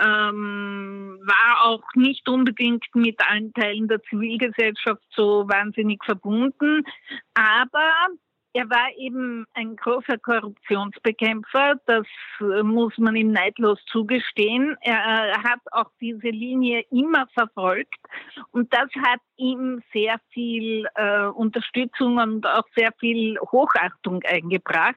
ähm, 0.00 1.18
war 1.22 1.64
auch 1.64 1.84
nicht 1.94 2.28
unbedingt 2.28 2.84
mit 2.94 3.20
allen 3.28 3.52
Teilen 3.52 3.88
der 3.88 4.02
Zivilgesellschaft 4.02 5.02
so 5.14 5.48
wahnsinnig 5.48 6.02
verbunden, 6.04 6.82
aber 7.34 7.92
er 8.54 8.70
war 8.70 8.88
eben 8.96 9.46
ein 9.54 9.74
großer 9.74 10.16
Korruptionsbekämpfer, 10.18 11.74
das 11.86 12.06
äh, 12.40 12.62
muss 12.62 12.96
man 12.98 13.16
ihm 13.16 13.32
neidlos 13.32 13.80
zugestehen. 13.86 14.76
Er 14.80 14.94
äh, 14.94 15.32
hat 15.38 15.60
auch 15.72 15.90
diese 16.00 16.28
Linie 16.28 16.84
immer 16.90 17.26
verfolgt 17.34 17.98
und 18.52 18.72
das 18.72 18.88
hat 19.04 19.20
ihm 19.36 19.82
sehr 19.92 20.20
viel 20.30 20.86
äh, 20.94 21.26
Unterstützung 21.26 22.18
und 22.18 22.46
auch 22.46 22.64
sehr 22.76 22.92
viel 23.00 23.38
Hochachtung 23.40 24.22
eingebracht 24.22 24.96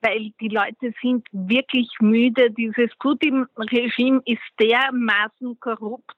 weil 0.00 0.32
die 0.40 0.48
Leute 0.48 0.92
sind 1.00 1.26
wirklich 1.30 1.88
müde. 2.00 2.50
Dieses 2.50 2.90
Putin-Regime 2.98 4.22
ist 4.24 4.40
dermaßen 4.58 5.60
korrupt, 5.60 6.16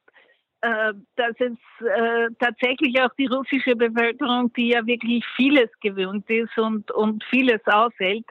dass 1.16 1.34
es 1.38 1.86
äh, 1.86 2.28
tatsächlich 2.38 3.00
auch 3.00 3.12
die 3.18 3.26
russische 3.26 3.76
Bevölkerung, 3.76 4.52
die 4.54 4.68
ja 4.68 4.86
wirklich 4.86 5.24
vieles 5.36 5.68
gewöhnt 5.80 6.28
ist 6.30 6.56
und, 6.56 6.90
und 6.90 7.22
vieles 7.24 7.60
aushält, 7.66 8.24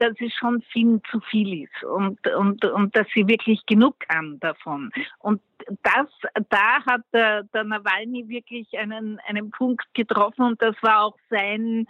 dass 0.00 0.14
es 0.18 0.32
schon 0.34 0.62
viel 0.72 1.00
zu 1.10 1.20
viel 1.20 1.64
ist 1.64 1.84
und, 1.84 2.26
und, 2.28 2.64
und 2.64 2.96
dass 2.96 3.06
sie 3.14 3.28
wirklich 3.28 3.64
genug 3.66 3.96
haben 4.12 4.40
davon. 4.40 4.90
Und 5.18 5.42
das, 5.82 6.08
da 6.48 6.84
hat 6.86 7.02
der, 7.12 7.44
der 7.44 7.64
Nawalny 7.64 8.28
wirklich 8.28 8.66
einen, 8.78 9.20
einen 9.26 9.50
Punkt 9.50 9.86
getroffen 9.94 10.42
und 10.42 10.62
das 10.62 10.74
war 10.82 11.04
auch 11.04 11.16
sein, 11.28 11.86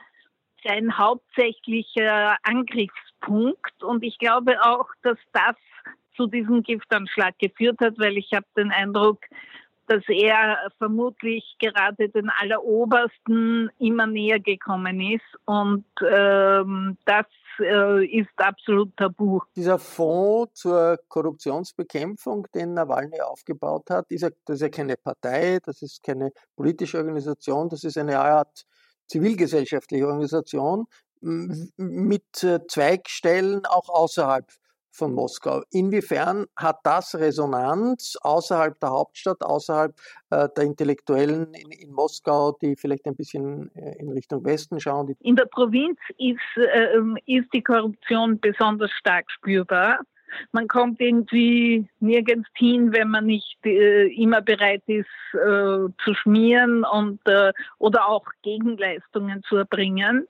sein 0.64 0.98
hauptsächlicher 0.98 2.36
Angriffspunkt. 2.42 3.82
Und 3.82 4.02
ich 4.02 4.18
glaube 4.18 4.60
auch, 4.60 4.88
dass 5.02 5.18
das 5.32 5.56
zu 6.16 6.26
diesem 6.26 6.62
Giftanschlag 6.62 7.38
geführt 7.38 7.78
hat, 7.80 7.94
weil 7.98 8.18
ich 8.18 8.30
habe 8.34 8.46
den 8.56 8.72
Eindruck, 8.72 9.20
dass 9.90 10.04
er 10.06 10.70
vermutlich 10.78 11.56
gerade 11.58 12.08
den 12.08 12.30
Allerobersten 12.30 13.70
immer 13.80 14.06
näher 14.06 14.38
gekommen 14.38 15.00
ist. 15.00 15.24
Und 15.46 15.84
ähm, 16.08 16.96
das 17.06 17.26
äh, 17.58 18.06
ist 18.06 18.30
absolut 18.36 18.96
tabu. 18.96 19.40
Dieser 19.56 19.80
Fonds 19.80 20.60
zur 20.60 20.96
Korruptionsbekämpfung, 21.08 22.46
den 22.54 22.74
Nawalny 22.74 23.20
aufgebaut 23.20 23.90
hat, 23.90 24.12
ist 24.12 24.22
ja, 24.22 24.30
das 24.44 24.56
ist 24.56 24.62
ja 24.62 24.68
keine 24.68 24.96
Partei, 24.96 25.58
das 25.64 25.82
ist 25.82 26.04
keine 26.04 26.30
politische 26.54 26.98
Organisation, 26.98 27.68
das 27.68 27.82
ist 27.82 27.98
eine 27.98 28.20
Art 28.20 28.64
zivilgesellschaftliche 29.08 30.06
Organisation 30.06 30.86
mit 31.20 32.44
äh, 32.44 32.60
Zweigstellen 32.68 33.66
auch 33.66 33.88
außerhalb 33.88 34.46
von 34.92 35.14
Moskau. 35.14 35.62
Inwiefern 35.70 36.46
hat 36.56 36.78
das 36.84 37.14
Resonanz 37.14 38.16
außerhalb 38.22 38.78
der 38.80 38.90
Hauptstadt, 38.90 39.42
außerhalb 39.42 39.94
äh, 40.30 40.48
der 40.56 40.64
Intellektuellen 40.64 41.54
in, 41.54 41.70
in, 41.70 41.92
Moskau, 41.92 42.56
die 42.60 42.76
vielleicht 42.76 43.06
ein 43.06 43.16
bisschen 43.16 43.70
äh, 43.74 43.96
in 43.98 44.10
Richtung 44.10 44.44
Westen 44.44 44.80
schauen? 44.80 45.14
In 45.20 45.36
der 45.36 45.46
Provinz 45.46 45.98
ist, 46.18 46.38
äh, 46.56 46.98
ist 47.26 47.48
die 47.52 47.62
Korruption 47.62 48.38
besonders 48.40 48.90
stark 48.92 49.30
spürbar. 49.30 50.00
Man 50.52 50.68
kommt 50.68 51.00
irgendwie 51.00 51.86
nirgends 51.98 52.48
hin, 52.54 52.92
wenn 52.92 53.08
man 53.08 53.26
nicht 53.26 53.58
äh, 53.64 54.06
immer 54.14 54.40
bereit 54.40 54.82
ist 54.86 55.06
äh, 55.34 55.88
zu 56.04 56.14
schmieren 56.14 56.84
und 56.84 57.20
äh, 57.26 57.52
oder 57.78 58.08
auch 58.08 58.24
Gegenleistungen 58.42 59.42
zu 59.48 59.56
erbringen. 59.56 60.26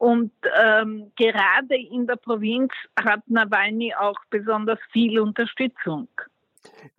Und 0.00 0.32
ähm, 0.58 1.12
gerade 1.14 1.76
in 1.76 2.06
der 2.06 2.16
Provinz 2.16 2.72
hat 2.98 3.20
Nawalny 3.26 3.94
auch 3.94 4.16
besonders 4.30 4.78
viel 4.92 5.20
Unterstützung. 5.20 6.08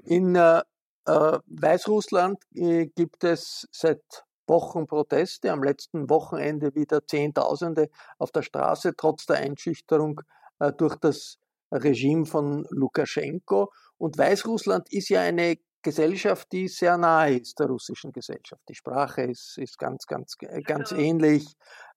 In 0.05 0.35
äh, 0.35 0.59
äh 1.07 1.39
Weißrussland 1.47 2.37
äh, 2.53 2.85
gibt 2.95 3.23
es 3.23 3.67
seit 3.71 4.03
Wochen 4.45 4.85
Proteste. 4.85 5.51
Am 5.51 5.63
letzten 5.63 6.11
Wochenende 6.11 6.75
wieder 6.75 7.03
Zehntausende 7.07 7.89
auf 8.19 8.31
der 8.31 8.43
Straße, 8.43 8.93
trotz 8.95 9.25
der 9.25 9.37
Einschüchterung 9.37 10.21
äh, 10.59 10.71
durch 10.71 10.95
das 10.97 11.39
Regime 11.71 12.27
von 12.27 12.67
Lukaschenko. 12.69 13.71
Und 13.97 14.19
Weißrussland 14.19 14.93
ist 14.93 15.09
ja 15.09 15.21
eine 15.21 15.57
Gesellschaft, 15.81 16.51
die 16.51 16.67
sehr 16.67 16.97
nahe 16.97 17.37
ist 17.37 17.59
der 17.59 17.67
russischen 17.67 18.11
Gesellschaft. 18.11 18.61
Die 18.69 18.75
Sprache 18.75 19.23
ist, 19.23 19.57
ist 19.57 19.77
ganz, 19.77 20.05
ganz, 20.05 20.37
ganz 20.37 20.91
also, 20.91 20.95
ähnlich. 20.95 21.45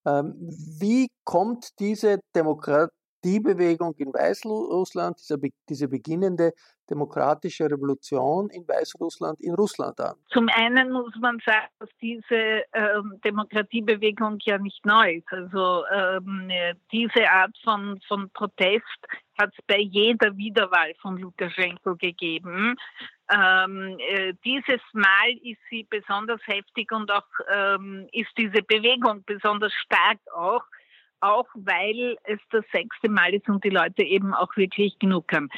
Ähm, 0.06 0.34
wie 0.78 1.08
kommt 1.24 1.78
diese 1.78 2.20
Demokratiebewegung 2.34 3.94
in 3.96 4.12
Weißrussland, 4.12 5.18
diese, 5.18 5.38
diese 5.68 5.88
beginnende 5.88 6.52
demokratische 6.88 7.64
Revolution 7.64 8.50
in 8.50 8.66
Weißrussland 8.68 9.40
in 9.40 9.54
Russland 9.54 9.98
an? 10.00 10.16
Zum 10.30 10.48
einen 10.54 10.92
muss 10.92 11.14
man 11.20 11.38
sagen, 11.44 11.68
dass 11.78 11.88
diese 12.00 12.64
ähm, 12.74 13.20
Demokratiebewegung 13.24 14.38
ja 14.42 14.58
nicht 14.58 14.84
neu 14.84 15.14
ist. 15.14 15.32
Also 15.32 15.84
ähm, 15.92 16.50
diese 16.92 17.28
Art 17.30 17.56
von, 17.64 18.00
von 18.06 18.30
Protest 18.30 18.84
hat 19.38 19.50
es 19.56 19.64
bei 19.66 19.78
jeder 19.78 20.36
Wiederwahl 20.36 20.94
von 21.00 21.16
Lukaschenko 21.16 21.96
gegeben. 21.96 22.76
Ähm, 23.32 23.96
äh, 23.98 24.34
dieses 24.44 24.80
Mal 24.92 25.32
ist 25.42 25.60
sie 25.70 25.86
besonders 25.88 26.40
heftig 26.46 26.92
und 26.92 27.10
auch 27.10 27.26
ähm, 27.50 28.06
ist 28.12 28.30
diese 28.36 28.62
Bewegung 28.62 29.22
besonders 29.24 29.72
stark 29.72 30.18
auch, 30.34 30.64
auch 31.20 31.48
weil 31.54 32.16
es 32.24 32.38
das 32.50 32.64
sechste 32.70 33.08
Mal 33.08 33.32
ist 33.32 33.48
und 33.48 33.64
die 33.64 33.70
Leute 33.70 34.02
eben 34.02 34.34
auch 34.34 34.54
wirklich 34.56 34.98
genug 34.98 35.32
haben. 35.32 35.48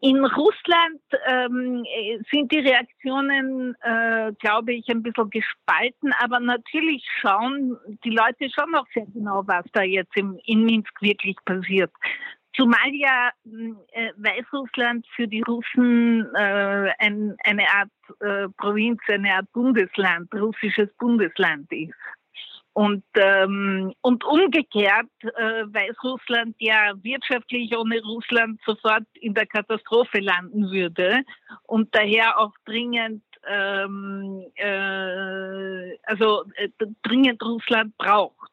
In 0.00 0.24
Russland 0.24 1.00
ähm, 1.26 1.84
sind 2.30 2.52
die 2.52 2.60
Reaktionen, 2.60 3.74
äh, 3.82 4.32
glaube 4.38 4.74
ich, 4.74 4.88
ein 4.88 5.02
bisschen 5.02 5.28
gespalten, 5.28 6.12
aber 6.20 6.38
natürlich 6.38 7.04
schauen 7.20 7.76
die 8.04 8.10
Leute 8.10 8.48
schon 8.48 8.70
noch 8.70 8.86
sehr 8.94 9.06
genau, 9.06 9.42
was 9.46 9.66
da 9.72 9.82
jetzt 9.82 10.16
im, 10.16 10.38
in 10.44 10.64
Minsk 10.64 11.02
wirklich 11.02 11.36
passiert. 11.44 11.90
Zumal 12.58 12.92
ja 12.92 13.30
äh, 13.92 14.10
Weißrussland 14.16 15.06
für 15.14 15.28
die 15.28 15.42
Russen 15.42 16.26
äh, 16.34 16.90
ein, 16.98 17.36
eine 17.44 17.62
Art 17.72 17.90
äh, 18.20 18.48
Provinz, 18.56 19.00
eine 19.06 19.34
Art 19.34 19.52
Bundesland, 19.52 20.34
russisches 20.34 20.88
Bundesland 20.98 21.70
ist. 21.72 21.94
Und, 22.72 23.04
ähm, 23.14 23.92
und 24.02 24.24
umgekehrt 24.24 25.06
äh, 25.22 25.64
Weißrussland 25.66 26.56
ja 26.58 26.92
wirtschaftlich 27.02 27.76
ohne 27.76 28.00
Russland 28.02 28.60
sofort 28.66 29.04
in 29.14 29.34
der 29.34 29.46
Katastrophe 29.46 30.18
landen 30.18 30.70
würde 30.70 31.22
und 31.64 31.94
daher 31.94 32.38
auch 32.38 32.52
dringend 32.64 33.22
ähm, 33.48 34.44
äh, 34.56 35.96
also 36.04 36.44
äh, 36.56 36.68
dringend 37.02 37.42
Russland 37.42 37.96
braucht. 37.98 38.47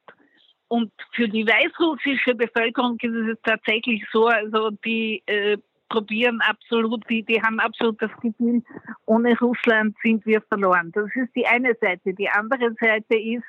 Und 0.68 0.92
für 1.14 1.28
die 1.28 1.46
weißrussische 1.46 2.36
Bevölkerung 2.36 2.98
ist 3.00 3.14
es 3.14 3.38
tatsächlich 3.44 4.04
so, 4.12 4.28
also 4.28 4.72
die 4.84 5.22
äh, 5.28 5.58
probieren 5.90 6.42
absolut, 6.42 7.08
die, 7.10 7.24
die 7.24 7.42
haben 7.42 7.60
absolut 7.60 8.02
das 8.02 8.12
Gefühl, 8.22 8.64
ohne 9.06 9.38
Russland 9.40 9.96
sind 10.04 10.26
wir 10.26 10.42
verloren. 10.42 10.92
Das 10.94 11.10
ist 11.16 11.36
die 11.36 11.46
eine 11.46 11.76
Seite. 11.80 12.14
Die 12.14 12.30
andere 12.30 12.74
Seite 12.80 13.16
ist, 13.16 13.44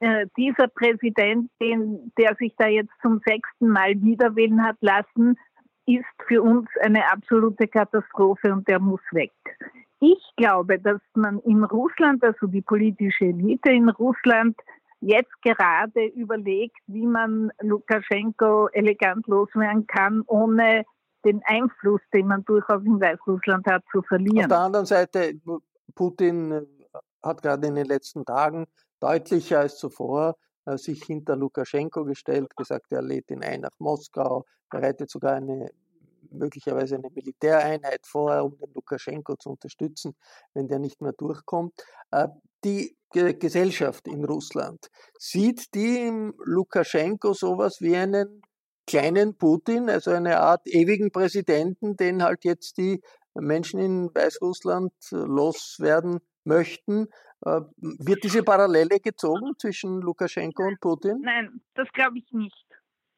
äh, 0.00 0.26
dieser 0.36 0.68
Präsident, 0.68 1.50
den, 1.60 2.12
der 2.18 2.34
sich 2.36 2.52
da 2.58 2.66
jetzt 2.66 2.92
zum 3.00 3.20
sechsten 3.24 3.68
Mal 3.68 3.94
wiederwählen 4.02 4.62
hat 4.62 4.76
lassen, 4.80 5.38
ist 5.86 6.04
für 6.26 6.42
uns 6.42 6.68
eine 6.82 7.10
absolute 7.10 7.66
Katastrophe 7.68 8.52
und 8.52 8.66
der 8.68 8.80
muss 8.80 9.00
weg. 9.12 9.32
Ich 10.00 10.22
glaube, 10.36 10.78
dass 10.78 11.00
man 11.14 11.38
in 11.40 11.64
Russland, 11.64 12.22
also 12.22 12.46
die 12.46 12.60
politische 12.60 13.26
Elite 13.26 13.70
in 13.70 13.88
Russland, 13.88 14.56
jetzt 15.04 15.32
gerade 15.42 16.06
überlegt, 16.06 16.78
wie 16.86 17.06
man 17.06 17.52
Lukaschenko 17.60 18.68
elegant 18.68 19.26
loswerden 19.26 19.86
kann, 19.86 20.22
ohne 20.26 20.84
den 21.24 21.42
Einfluss, 21.44 22.00
den 22.12 22.26
man 22.26 22.44
durchaus 22.44 22.84
in 22.84 23.00
Weißrussland 23.00 23.66
hat, 23.66 23.82
zu 23.90 24.02
verlieren. 24.02 24.44
Auf 24.44 24.48
der 24.48 24.58
anderen 24.58 24.86
Seite, 24.86 25.34
Putin 25.94 26.52
äh, 26.52 26.62
hat 27.22 27.42
gerade 27.42 27.66
in 27.66 27.74
den 27.74 27.86
letzten 27.86 28.24
Tagen 28.24 28.66
deutlicher 29.00 29.60
als 29.60 29.78
zuvor 29.78 30.36
äh, 30.66 30.76
sich 30.76 31.02
hinter 31.04 31.36
Lukaschenko 31.36 32.04
gestellt, 32.04 32.54
gesagt, 32.56 32.86
er 32.90 33.02
lädt 33.02 33.30
ihn 33.30 33.42
ein 33.42 33.60
nach 33.60 33.78
Moskau, 33.78 34.44
bereitet 34.70 35.10
sogar 35.10 35.34
eine 35.34 35.70
möglicherweise 36.30 36.96
eine 36.96 37.10
Militäreinheit 37.10 38.06
vor, 38.06 38.42
um 38.42 38.56
den 38.58 38.72
Lukaschenko 38.74 39.36
zu 39.36 39.50
unterstützen, 39.50 40.16
wenn 40.52 40.68
der 40.68 40.78
nicht 40.78 41.00
mehr 41.00 41.12
durchkommt. 41.12 41.74
Äh, 42.10 42.28
die 42.64 42.96
Gesellschaft 43.14 44.06
in 44.08 44.24
Russland, 44.24 44.90
sieht 45.18 45.74
die 45.74 46.06
im 46.06 46.34
Lukaschenko 46.44 47.32
sowas 47.32 47.80
wie 47.80 47.96
einen 47.96 48.42
kleinen 48.86 49.36
Putin, 49.36 49.88
also 49.88 50.10
eine 50.10 50.40
Art 50.40 50.66
ewigen 50.66 51.10
Präsidenten, 51.10 51.96
den 51.96 52.22
halt 52.22 52.44
jetzt 52.44 52.76
die 52.76 53.00
Menschen 53.34 53.80
in 53.80 54.10
Weißrussland 54.14 54.92
loswerden 55.10 56.20
möchten. 56.44 57.08
Äh, 57.44 57.60
wird 57.76 58.24
diese 58.24 58.42
Parallele 58.42 59.00
gezogen 59.00 59.52
zwischen 59.58 60.00
Lukaschenko 60.00 60.62
und 60.64 60.80
Putin? 60.80 61.20
Nein, 61.22 61.60
das 61.74 61.88
glaube 61.92 62.18
ich 62.18 62.30
nicht. 62.32 62.66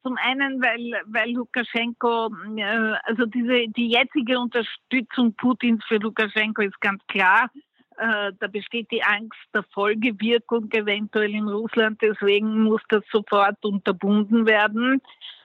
Zum 0.03 0.15
einen, 0.17 0.61
weil, 0.61 1.01
weil 1.07 1.31
Lukaschenko, 1.31 2.29
äh, 2.55 2.95
also 3.03 3.25
diese, 3.25 3.67
die 3.75 3.89
jetzige 3.89 4.39
Unterstützung 4.39 5.33
Putins 5.35 5.83
für 5.85 5.97
Lukaschenko 5.97 6.61
ist 6.61 6.79
ganz 6.79 7.01
klar. 7.07 7.49
Äh, 7.97 8.31
da 8.39 8.47
besteht 8.47 8.91
die 8.91 9.03
Angst 9.03 9.39
der 9.53 9.63
Folgewirkung 9.73 10.71
eventuell 10.71 11.33
in 11.33 11.47
Russland. 11.47 11.99
Deswegen 12.01 12.63
muss 12.63 12.81
das 12.89 13.03
sofort 13.11 13.63
unterbunden 13.63 14.45
werden. 14.45 15.01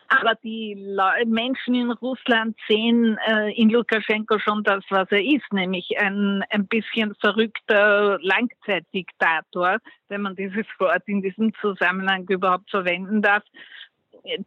Aber 0.08 0.34
die 0.44 0.76
Menschen 1.24 1.74
in 1.74 1.90
Russland 1.90 2.54
sehen 2.68 3.16
äh, 3.26 3.50
in 3.52 3.70
Lukaschenko 3.70 4.38
schon 4.38 4.62
das, 4.62 4.84
was 4.90 5.10
er 5.10 5.24
ist, 5.24 5.50
nämlich 5.52 5.88
ein, 5.98 6.44
ein 6.50 6.66
bisschen 6.66 7.14
verrückter 7.14 8.18
Langzeitdiktator, 8.20 9.78
wenn 10.08 10.20
man 10.20 10.36
dieses 10.36 10.66
Wort 10.78 11.04
in 11.06 11.22
diesem 11.22 11.54
Zusammenhang 11.62 12.26
überhaupt 12.28 12.70
verwenden 12.70 13.22
darf 13.22 13.42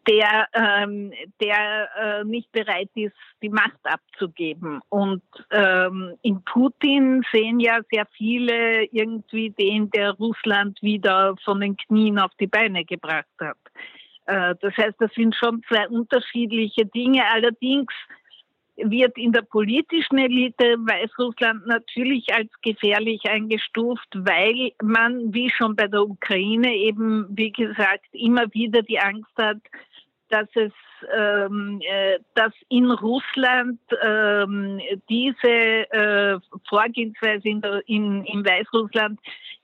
der, 0.07 0.47
ähm, 0.53 1.11
der 1.41 1.89
äh, 1.97 2.23
nicht 2.23 2.51
bereit 2.51 2.89
ist, 2.95 3.15
die 3.41 3.49
Macht 3.49 3.79
abzugeben. 3.83 4.79
Und 4.89 5.21
ähm, 5.51 6.13
in 6.21 6.41
Putin 6.43 7.23
sehen 7.31 7.59
ja 7.59 7.79
sehr 7.91 8.05
viele 8.17 8.85
irgendwie 8.85 9.49
den, 9.49 9.89
der 9.91 10.11
Russland 10.11 10.81
wieder 10.81 11.35
von 11.43 11.59
den 11.59 11.75
Knien 11.77 12.19
auf 12.19 12.31
die 12.39 12.47
Beine 12.47 12.85
gebracht 12.85 13.25
hat. 13.39 13.57
Äh, 14.25 14.55
das 14.61 14.75
heißt, 14.77 14.95
das 14.99 15.11
sind 15.13 15.35
schon 15.35 15.61
zwei 15.67 15.87
unterschiedliche 15.89 16.85
Dinge. 16.85 17.23
Allerdings 17.33 17.91
wird 18.77 19.17
in 19.17 19.31
der 19.31 19.41
politischen 19.41 20.17
Elite 20.17 20.75
Weißrussland 20.79 21.65
natürlich 21.65 22.33
als 22.33 22.49
gefährlich 22.61 23.21
eingestuft, 23.29 24.07
weil 24.13 24.71
man, 24.83 25.33
wie 25.33 25.49
schon 25.49 25.75
bei 25.75 25.87
der 25.87 26.03
Ukraine 26.03 26.73
eben, 26.75 27.27
wie 27.29 27.51
gesagt, 27.51 28.05
immer 28.11 28.53
wieder 28.53 28.81
die 28.81 28.99
Angst 28.99 29.31
hat, 29.37 29.57
dass 30.29 30.47
es, 30.55 30.73
ähm, 31.15 31.79
äh, 31.87 32.19
dass 32.33 32.51
in 32.69 32.89
Russland 32.91 33.79
ähm, 34.03 34.81
diese 35.09 35.91
äh, 35.91 36.39
Vorgehensweise 36.67 37.47
in, 37.47 37.61
der, 37.61 37.81
in, 37.87 38.25
in 38.25 38.45
Weißrussland 38.45 39.19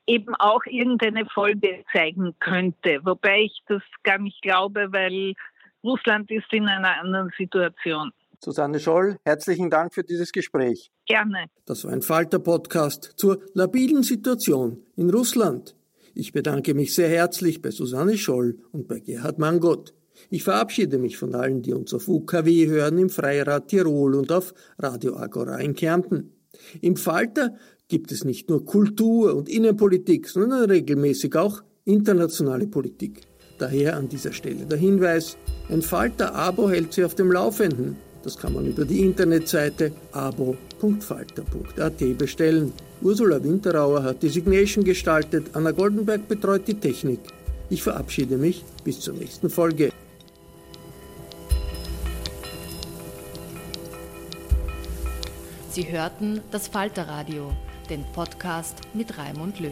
eben 0.07 0.35
auch 0.35 0.63
irgendeine 0.65 1.25
Folge 1.25 1.83
zeigen 1.91 2.35
könnte. 2.39 2.99
Wobei 3.03 3.43
ich 3.43 3.61
das 3.67 3.81
gar 4.03 4.19
nicht 4.19 4.41
glaube, 4.41 4.87
weil 4.91 5.33
Russland 5.83 6.29
ist 6.29 6.51
in 6.53 6.67
einer 6.67 6.99
anderen 6.99 7.31
Situation. 7.37 8.11
Susanne 8.43 8.79
Scholl, 8.79 9.17
herzlichen 9.23 9.69
Dank 9.69 9.93
für 9.93 10.03
dieses 10.03 10.31
Gespräch. 10.31 10.89
Gerne. 11.05 11.45
Das 11.65 11.83
war 11.83 11.91
ein 11.91 12.01
Falter-Podcast 12.01 13.13
zur 13.15 13.39
labilen 13.53 14.01
Situation 14.01 14.81
in 14.95 15.11
Russland. 15.11 15.75
Ich 16.15 16.33
bedanke 16.33 16.73
mich 16.73 16.95
sehr 16.95 17.07
herzlich 17.07 17.61
bei 17.61 17.69
Susanne 17.69 18.17
Scholl 18.17 18.57
und 18.71 18.87
bei 18.87 18.99
Gerhard 18.99 19.37
Mangot. 19.37 19.93
Ich 20.31 20.43
verabschiede 20.43 20.97
mich 20.97 21.17
von 21.17 21.35
allen, 21.35 21.61
die 21.61 21.73
uns 21.73 21.93
auf 21.93 22.07
UKW 22.07 22.65
hören, 22.65 22.97
im 22.97 23.11
Freirad 23.11 23.67
Tirol 23.67 24.15
und 24.15 24.31
auf 24.31 24.55
Radio 24.79 25.17
Agora 25.17 25.57
in 25.59 25.75
Kärnten. 25.75 26.31
Im 26.81 26.95
Falter 26.95 27.55
gibt 27.87 28.11
es 28.11 28.23
nicht 28.23 28.49
nur 28.49 28.65
Kultur 28.65 29.35
und 29.35 29.49
Innenpolitik, 29.49 30.27
sondern 30.27 30.67
regelmäßig 30.67 31.35
auch 31.35 31.61
internationale 31.85 32.65
Politik. 32.65 33.21
Daher 33.59 33.97
an 33.97 34.09
dieser 34.09 34.33
Stelle 34.33 34.65
der 34.65 34.79
Hinweis, 34.79 35.37
ein 35.69 35.83
Falter-Abo 35.83 36.71
hält 36.71 36.93
Sie 36.93 37.05
auf 37.05 37.13
dem 37.13 37.31
Laufenden. 37.31 37.97
Das 38.23 38.37
kann 38.37 38.53
man 38.53 38.67
über 38.67 38.85
die 38.85 39.01
Internetseite 39.01 39.91
abo.falter.at 40.11 42.17
bestellen. 42.17 42.71
Ursula 43.01 43.43
Winterauer 43.43 44.03
hat 44.03 44.21
die 44.21 44.29
Signation 44.29 44.83
gestaltet, 44.83 45.47
Anna 45.53 45.71
Goldenberg 45.71 46.27
betreut 46.27 46.67
die 46.67 46.75
Technik. 46.75 47.19
Ich 47.69 47.81
verabschiede 47.81 48.37
mich 48.37 48.63
bis 48.83 48.99
zur 48.99 49.15
nächsten 49.15 49.49
Folge. 49.49 49.91
Sie 55.71 55.89
hörten 55.89 56.41
das 56.51 56.67
Falterradio, 56.67 57.53
den 57.89 58.03
Podcast 58.13 58.75
mit 58.93 59.17
Raimund 59.17 59.59
Löw. 59.61 59.71